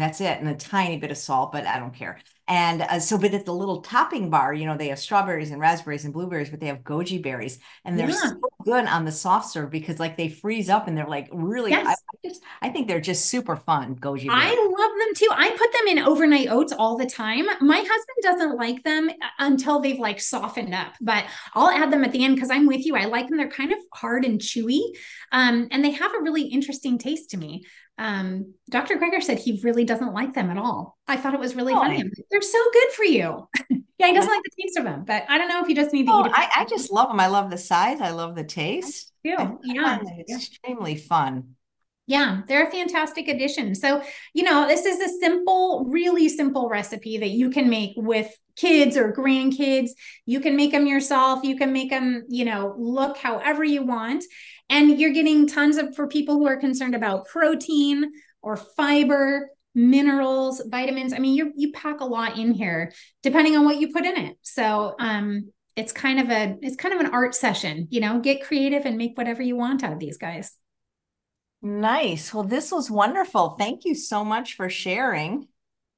that's 0.00 0.20
it, 0.20 0.38
and 0.38 0.48
a 0.48 0.54
tiny 0.54 0.98
bit 0.98 1.10
of 1.10 1.16
salt, 1.16 1.52
but 1.52 1.66
I 1.66 1.78
don't 1.78 1.94
care. 1.94 2.18
And 2.48 2.82
uh, 2.82 3.00
so, 3.00 3.18
but 3.18 3.34
at 3.34 3.44
the 3.44 3.52
little 3.52 3.80
topping 3.80 4.30
bar, 4.30 4.54
you 4.54 4.66
know, 4.66 4.76
they 4.76 4.88
have 4.88 5.00
strawberries 5.00 5.50
and 5.50 5.60
raspberries 5.60 6.04
and 6.04 6.14
blueberries, 6.14 6.48
but 6.48 6.60
they 6.60 6.66
have 6.66 6.80
goji 6.80 7.20
berries, 7.20 7.58
and 7.84 7.98
they're 7.98 8.10
yeah. 8.10 8.14
so 8.14 8.40
good 8.62 8.86
on 8.86 9.04
the 9.04 9.10
soft 9.10 9.50
serve 9.50 9.70
because 9.70 9.98
like 9.98 10.16
they 10.16 10.28
freeze 10.28 10.68
up 10.68 10.86
and 10.86 10.96
they're 10.96 11.08
like 11.08 11.28
really. 11.32 11.72
Yes. 11.72 11.86
I, 11.86 11.90
I, 11.92 12.28
just, 12.28 12.42
I 12.62 12.68
think 12.68 12.86
they're 12.86 13.00
just 13.00 13.26
super 13.26 13.56
fun. 13.56 13.96
Goji. 13.96 14.26
Berries. 14.26 14.30
I 14.30 14.54
love 14.54 14.90
them 14.98 15.14
too. 15.16 15.28
I 15.32 15.50
put 15.56 15.72
them 15.72 15.88
in 15.88 15.98
overnight 15.98 16.48
oats 16.48 16.72
all 16.72 16.96
the 16.96 17.06
time. 17.06 17.46
My 17.60 17.78
husband 17.78 18.18
doesn't 18.22 18.56
like 18.56 18.84
them 18.84 19.10
until 19.38 19.80
they've 19.80 19.98
like 19.98 20.20
softened 20.20 20.72
up, 20.72 20.92
but 21.00 21.24
I'll 21.54 21.70
add 21.70 21.92
them 21.92 22.04
at 22.04 22.12
the 22.12 22.24
end 22.24 22.36
because 22.36 22.50
I'm 22.50 22.66
with 22.66 22.86
you. 22.86 22.94
I 22.96 23.06
like 23.06 23.28
them. 23.28 23.38
They're 23.38 23.48
kind 23.48 23.72
of 23.72 23.78
hard 23.92 24.24
and 24.24 24.40
chewy, 24.40 24.82
um, 25.32 25.66
and 25.72 25.84
they 25.84 25.90
have 25.90 26.14
a 26.14 26.22
really 26.22 26.42
interesting 26.42 26.98
taste 26.98 27.30
to 27.30 27.38
me 27.38 27.64
um, 27.98 28.54
Dr. 28.68 28.98
Greger 28.98 29.22
said 29.22 29.38
he 29.38 29.60
really 29.62 29.84
doesn't 29.84 30.12
like 30.12 30.34
them 30.34 30.50
at 30.50 30.58
all. 30.58 30.98
I 31.08 31.16
thought 31.16 31.34
it 31.34 31.40
was 31.40 31.56
really 31.56 31.72
oh, 31.72 31.78
funny. 31.78 32.04
They're 32.30 32.42
so 32.42 32.58
good 32.72 32.90
for 32.92 33.04
you. 33.04 33.48
yeah, 33.98 34.08
he 34.08 34.12
doesn't 34.12 34.30
like 34.30 34.42
the 34.42 34.62
taste 34.62 34.76
of 34.76 34.84
them, 34.84 35.04
but 35.06 35.24
I 35.28 35.38
don't 35.38 35.48
know 35.48 35.62
if 35.62 35.68
you 35.68 35.74
just 35.74 35.92
need 35.92 36.06
to 36.06 36.12
oh, 36.12 36.26
eat. 36.26 36.32
I, 36.34 36.50
I, 36.56 36.64
just 36.66 36.92
love 36.92 37.08
them. 37.08 37.20
I 37.20 37.28
love 37.28 37.50
the 37.50 37.58
size. 37.58 38.00
I 38.00 38.10
love 38.10 38.34
the 38.34 38.44
taste. 38.44 39.12
Yeah, 39.22 39.52
yeah. 39.62 39.98
It's 40.18 40.30
yeah. 40.30 40.36
extremely 40.36 40.96
fun. 40.96 41.56
Yeah, 42.06 42.42
they're 42.46 42.66
a 42.66 42.70
fantastic 42.70 43.26
addition. 43.26 43.74
So, 43.74 44.00
you 44.32 44.44
know, 44.44 44.66
this 44.68 44.86
is 44.86 45.00
a 45.00 45.18
simple, 45.18 45.84
really 45.88 46.28
simple 46.28 46.68
recipe 46.68 47.18
that 47.18 47.30
you 47.30 47.50
can 47.50 47.68
make 47.68 47.94
with 47.96 48.32
kids 48.54 48.96
or 48.96 49.12
grandkids. 49.12 49.90
You 50.24 50.40
can 50.40 50.54
make 50.56 50.70
them 50.70 50.86
yourself. 50.86 51.42
You 51.42 51.56
can 51.56 51.72
make 51.72 51.90
them, 51.90 52.24
you 52.28 52.44
know, 52.44 52.74
look 52.78 53.18
however 53.18 53.64
you 53.64 53.82
want. 53.84 54.24
And 54.70 54.98
you're 55.00 55.12
getting 55.12 55.46
tons 55.48 55.76
of 55.78 55.94
for 55.96 56.06
people 56.06 56.36
who 56.36 56.46
are 56.46 56.56
concerned 56.56 56.94
about 56.94 57.26
protein 57.26 58.12
or 58.40 58.56
fiber, 58.56 59.50
minerals, 59.74 60.62
vitamins. 60.66 61.12
I 61.12 61.18
mean, 61.18 61.34
you 61.34 61.52
you 61.56 61.72
pack 61.72 62.00
a 62.00 62.04
lot 62.04 62.38
in 62.38 62.52
here 62.52 62.92
depending 63.22 63.56
on 63.56 63.64
what 63.64 63.78
you 63.80 63.92
put 63.92 64.04
in 64.06 64.16
it. 64.16 64.36
So, 64.42 64.94
um 64.98 65.50
it's 65.74 65.92
kind 65.92 66.18
of 66.18 66.30
a 66.30 66.56
it's 66.62 66.76
kind 66.76 66.94
of 66.94 67.00
an 67.00 67.12
art 67.12 67.34
session, 67.34 67.86
you 67.90 68.00
know, 68.00 68.18
get 68.20 68.42
creative 68.42 68.86
and 68.86 68.96
make 68.96 69.16
whatever 69.18 69.42
you 69.42 69.56
want 69.56 69.84
out 69.84 69.92
of 69.92 69.98
these 69.98 70.16
guys. 70.16 70.56
Nice. 71.62 72.32
Well, 72.32 72.44
this 72.44 72.70
was 72.70 72.90
wonderful. 72.90 73.50
Thank 73.50 73.84
you 73.84 73.94
so 73.94 74.24
much 74.24 74.54
for 74.54 74.68
sharing. 74.68 75.48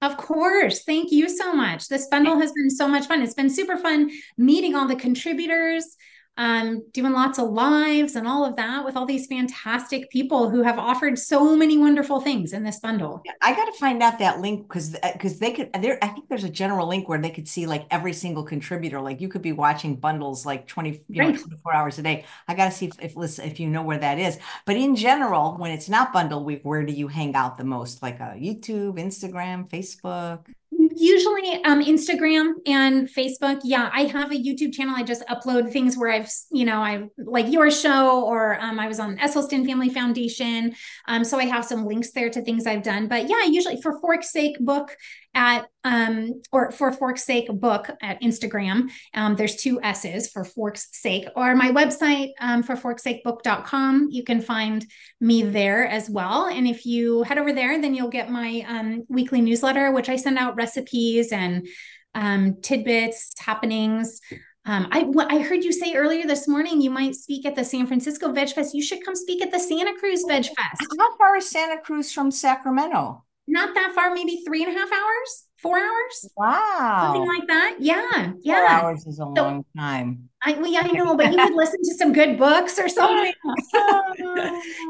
Of 0.00 0.16
course. 0.16 0.84
Thank 0.84 1.10
you 1.10 1.28
so 1.28 1.52
much. 1.52 1.88
This 1.88 2.06
bundle 2.06 2.38
has 2.38 2.52
been 2.52 2.70
so 2.70 2.86
much 2.86 3.06
fun. 3.06 3.20
It's 3.22 3.34
been 3.34 3.50
super 3.50 3.76
fun 3.76 4.10
meeting 4.36 4.76
all 4.76 4.86
the 4.86 4.94
contributors, 4.94 5.96
um, 6.38 6.84
doing 6.92 7.12
lots 7.12 7.40
of 7.40 7.50
lives 7.50 8.14
and 8.14 8.26
all 8.26 8.44
of 8.44 8.54
that 8.54 8.84
with 8.84 8.96
all 8.96 9.04
these 9.04 9.26
fantastic 9.26 10.08
people 10.08 10.48
who 10.48 10.62
have 10.62 10.78
offered 10.78 11.18
so 11.18 11.56
many 11.56 11.76
wonderful 11.76 12.20
things 12.20 12.52
in 12.52 12.62
this 12.62 12.78
bundle. 12.78 13.24
I 13.42 13.54
got 13.54 13.64
to 13.64 13.72
find 13.72 14.00
out 14.04 14.20
that 14.20 14.40
link 14.40 14.62
because 14.62 14.96
because 15.12 15.34
uh, 15.34 15.38
they 15.40 15.50
could 15.50 15.72
there. 15.72 15.98
I 16.00 16.06
think 16.06 16.28
there's 16.28 16.44
a 16.44 16.48
general 16.48 16.86
link 16.86 17.08
where 17.08 17.20
they 17.20 17.30
could 17.30 17.48
see 17.48 17.66
like 17.66 17.86
every 17.90 18.12
single 18.12 18.44
contributor. 18.44 19.00
Like 19.00 19.20
you 19.20 19.28
could 19.28 19.42
be 19.42 19.50
watching 19.50 19.96
bundles 19.96 20.46
like 20.46 20.68
20 20.68 21.04
you 21.08 21.22
right. 21.22 21.34
know 21.34 21.40
24 21.40 21.74
hours 21.74 21.98
a 21.98 22.02
day. 22.02 22.24
I 22.46 22.54
got 22.54 22.66
to 22.66 22.70
see 22.70 22.86
if 22.86 23.16
if 23.16 23.38
if 23.40 23.58
you 23.58 23.68
know 23.68 23.82
where 23.82 23.98
that 23.98 24.20
is. 24.20 24.38
But 24.64 24.76
in 24.76 24.94
general, 24.94 25.56
when 25.58 25.72
it's 25.72 25.88
not 25.88 26.12
bundle 26.12 26.44
week, 26.44 26.60
where 26.62 26.86
do 26.86 26.92
you 26.92 27.08
hang 27.08 27.34
out 27.34 27.58
the 27.58 27.64
most? 27.64 28.00
Like 28.00 28.20
a 28.20 28.24
uh, 28.24 28.34
YouTube, 28.34 28.94
Instagram, 28.94 29.68
Facebook? 29.68 30.46
Usually 31.00 31.64
um, 31.64 31.82
Instagram 31.82 32.54
and 32.66 33.08
Facebook. 33.08 33.60
Yeah, 33.64 33.90
I 33.92 34.04
have 34.04 34.32
a 34.32 34.34
YouTube 34.34 34.72
channel. 34.72 34.94
I 34.96 35.02
just 35.02 35.26
upload 35.26 35.72
things 35.72 35.96
where 35.96 36.10
I've, 36.10 36.30
you 36.50 36.64
know, 36.64 36.80
I 36.80 37.04
like 37.16 37.50
your 37.50 37.70
show 37.70 38.24
or 38.24 38.60
um, 38.60 38.78
I 38.78 38.88
was 38.88 39.00
on 39.00 39.16
Esselstyn 39.18 39.66
Family 39.66 39.88
Foundation. 39.88 40.74
Um, 41.06 41.24
so 41.24 41.38
I 41.38 41.44
have 41.44 41.64
some 41.64 41.86
links 41.86 42.12
there 42.12 42.30
to 42.30 42.42
things 42.42 42.66
I've 42.66 42.82
done. 42.82 43.08
But 43.08 43.28
yeah, 43.28 43.44
usually 43.44 43.80
for 43.80 43.98
Fork's 44.00 44.30
Sake 44.30 44.58
book 44.60 44.96
at 45.34 45.66
um, 45.84 46.42
or 46.52 46.70
for 46.70 46.92
Fork's 46.92 47.24
Sake 47.24 47.48
book 47.48 47.88
at 48.02 48.20
Instagram. 48.20 48.90
Um, 49.14 49.36
there's 49.36 49.56
two 49.56 49.80
S's 49.82 50.30
for 50.30 50.44
Fork's 50.44 50.88
Sake, 50.92 51.26
or 51.36 51.54
my 51.54 51.70
website 51.70 52.30
um, 52.40 52.62
for 52.62 52.76
forksakebook.com. 52.76 54.08
You 54.10 54.24
can 54.24 54.40
find 54.40 54.84
me 55.20 55.42
there 55.42 55.86
as 55.86 56.10
well. 56.10 56.46
And 56.46 56.66
if 56.66 56.84
you 56.84 57.22
head 57.22 57.38
over 57.38 57.52
there, 57.52 57.80
then 57.80 57.94
you'll 57.94 58.10
get 58.10 58.30
my 58.30 58.64
um, 58.68 59.04
weekly 59.08 59.40
newsletter, 59.40 59.92
which 59.92 60.08
I 60.08 60.16
send 60.16 60.38
out 60.38 60.56
recipes 60.56 61.32
and 61.32 61.66
um, 62.14 62.60
tidbits, 62.60 63.32
happenings. 63.38 64.20
Um, 64.64 64.88
I, 64.90 65.10
I 65.30 65.38
heard 65.38 65.64
you 65.64 65.72
say 65.72 65.94
earlier 65.94 66.26
this 66.26 66.46
morning 66.46 66.82
you 66.82 66.90
might 66.90 67.14
speak 67.14 67.46
at 67.46 67.54
the 67.54 67.64
San 67.64 67.86
Francisco 67.86 68.32
Veg 68.32 68.50
Fest. 68.50 68.74
You 68.74 68.82
should 68.82 69.02
come 69.02 69.14
speak 69.16 69.40
at 69.40 69.50
the 69.50 69.58
Santa 69.58 69.94
Cruz 69.98 70.24
Veg 70.28 70.44
Fest. 70.44 70.86
How 70.98 71.16
far 71.16 71.36
is 71.36 71.48
Santa 71.48 71.80
Cruz 71.80 72.12
from 72.12 72.30
Sacramento? 72.30 73.24
Not 73.48 73.74
that 73.74 73.92
far, 73.94 74.12
maybe 74.12 74.42
three 74.46 74.62
and 74.62 74.74
a 74.74 74.78
half 74.78 74.90
hours, 74.92 75.46
four 75.56 75.78
hours. 75.78 76.30
Wow. 76.36 77.12
Something 77.12 77.26
like 77.26 77.46
that. 77.48 77.76
Yeah. 77.80 78.32
Yeah. 78.42 78.80
Four 78.80 78.88
hours 78.88 79.06
is 79.06 79.14
a 79.14 79.22
so, 79.22 79.28
long 79.30 79.64
time. 79.76 80.28
I, 80.42 80.52
well, 80.52 80.70
yeah, 80.70 80.82
I 80.84 80.92
know, 80.92 81.16
but 81.16 81.32
you 81.32 81.38
could 81.38 81.54
listen 81.54 81.80
to 81.82 81.94
some 81.94 82.12
good 82.12 82.38
books 82.38 82.78
or 82.78 82.88
something. 82.88 83.32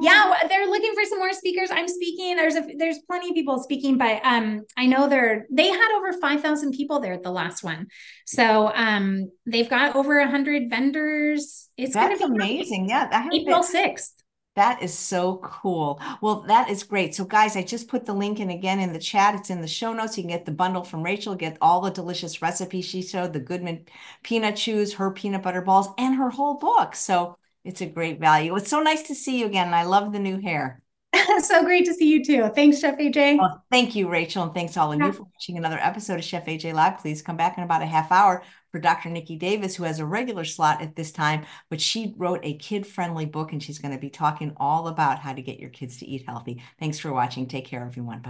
yeah, 0.02 0.34
they're 0.46 0.66
looking 0.66 0.92
for 0.94 1.04
some 1.04 1.18
more 1.18 1.32
speakers. 1.32 1.70
I'm 1.70 1.88
speaking. 1.88 2.36
There's 2.36 2.54
a 2.54 2.66
there's 2.76 2.98
plenty 3.06 3.30
of 3.30 3.34
people 3.34 3.58
speaking, 3.62 3.96
but 3.96 4.20
um, 4.24 4.66
I 4.76 4.86
know 4.86 5.08
they're 5.08 5.46
they 5.50 5.68
had 5.68 5.96
over 5.96 6.12
five 6.20 6.42
thousand 6.42 6.72
people 6.72 7.00
there 7.00 7.14
at 7.14 7.22
the 7.22 7.30
last 7.30 7.64
one, 7.64 7.86
so 8.26 8.70
um, 8.74 9.30
they've 9.46 9.70
got 9.70 9.96
over 9.96 10.18
a 10.18 10.28
hundred 10.28 10.68
vendors. 10.68 11.70
It's 11.78 11.94
That's 11.94 12.20
amazing. 12.20 12.88
Great. 12.88 13.08
Yeah, 13.10 13.28
April 13.32 13.62
sixth. 13.62 14.22
That 14.58 14.82
is 14.82 14.92
so 14.92 15.36
cool. 15.36 16.00
Well, 16.20 16.40
that 16.48 16.68
is 16.68 16.82
great. 16.82 17.14
So, 17.14 17.24
guys, 17.24 17.54
I 17.54 17.62
just 17.62 17.86
put 17.86 18.04
the 18.04 18.12
link 18.12 18.40
in 18.40 18.50
again 18.50 18.80
in 18.80 18.92
the 18.92 18.98
chat. 18.98 19.36
It's 19.36 19.50
in 19.50 19.60
the 19.60 19.68
show 19.68 19.92
notes. 19.92 20.16
You 20.16 20.24
can 20.24 20.30
get 20.30 20.46
the 20.46 20.50
bundle 20.50 20.82
from 20.82 21.04
Rachael, 21.04 21.36
get 21.36 21.58
all 21.60 21.80
the 21.80 21.92
delicious 21.92 22.42
recipes 22.42 22.84
she 22.84 23.02
showed, 23.02 23.32
the 23.32 23.38
Goodman 23.38 23.86
peanut 24.24 24.56
chews, 24.56 24.94
her 24.94 25.12
peanut 25.12 25.44
butter 25.44 25.62
balls, 25.62 25.90
and 25.96 26.16
her 26.16 26.30
whole 26.30 26.54
book. 26.54 26.96
So, 26.96 27.38
it's 27.62 27.82
a 27.82 27.86
great 27.86 28.18
value. 28.18 28.56
It's 28.56 28.68
so 28.68 28.80
nice 28.80 29.02
to 29.02 29.14
see 29.14 29.38
you 29.38 29.46
again. 29.46 29.72
I 29.72 29.84
love 29.84 30.12
the 30.12 30.18
new 30.18 30.40
hair. 30.40 30.82
so 31.38 31.62
great 31.62 31.84
to 31.86 31.94
see 31.94 32.10
you 32.10 32.24
too. 32.24 32.50
Thanks, 32.52 32.80
Chef 32.80 32.98
AJ. 32.98 33.38
Well, 33.38 33.58
oh, 33.58 33.62
thank 33.70 33.94
you, 33.94 34.08
Rachael. 34.08 34.42
And 34.42 34.54
thanks 34.54 34.76
all 34.76 34.92
of 34.92 34.98
yeah. 34.98 35.06
you 35.06 35.12
for 35.12 35.22
watching 35.22 35.56
another 35.56 35.78
episode 35.78 36.18
of 36.18 36.24
Chef 36.24 36.46
AJ 36.46 36.74
Live. 36.74 36.98
Please 36.98 37.22
come 37.22 37.36
back 37.36 37.56
in 37.58 37.64
about 37.64 37.82
a 37.82 37.86
half 37.86 38.10
hour 38.10 38.42
for 38.70 38.78
Dr. 38.78 39.10
Nikki 39.10 39.36
Davis, 39.36 39.76
who 39.76 39.84
has 39.84 39.98
a 39.98 40.06
regular 40.06 40.44
slot 40.44 40.82
at 40.82 40.96
this 40.96 41.12
time, 41.12 41.44
but 41.70 41.80
she 41.80 42.14
wrote 42.16 42.40
a 42.42 42.56
kid 42.56 42.86
friendly 42.86 43.26
book 43.26 43.52
and 43.52 43.62
she's 43.62 43.78
going 43.78 43.94
to 43.94 44.00
be 44.00 44.10
talking 44.10 44.52
all 44.56 44.88
about 44.88 45.20
how 45.20 45.32
to 45.32 45.42
get 45.42 45.58
your 45.58 45.70
kids 45.70 45.98
to 45.98 46.06
eat 46.06 46.24
healthy. 46.26 46.62
Thanks 46.78 46.98
for 46.98 47.12
watching. 47.12 47.46
Take 47.46 47.66
care, 47.66 47.84
everyone. 47.84 48.20
Bye. 48.20 48.26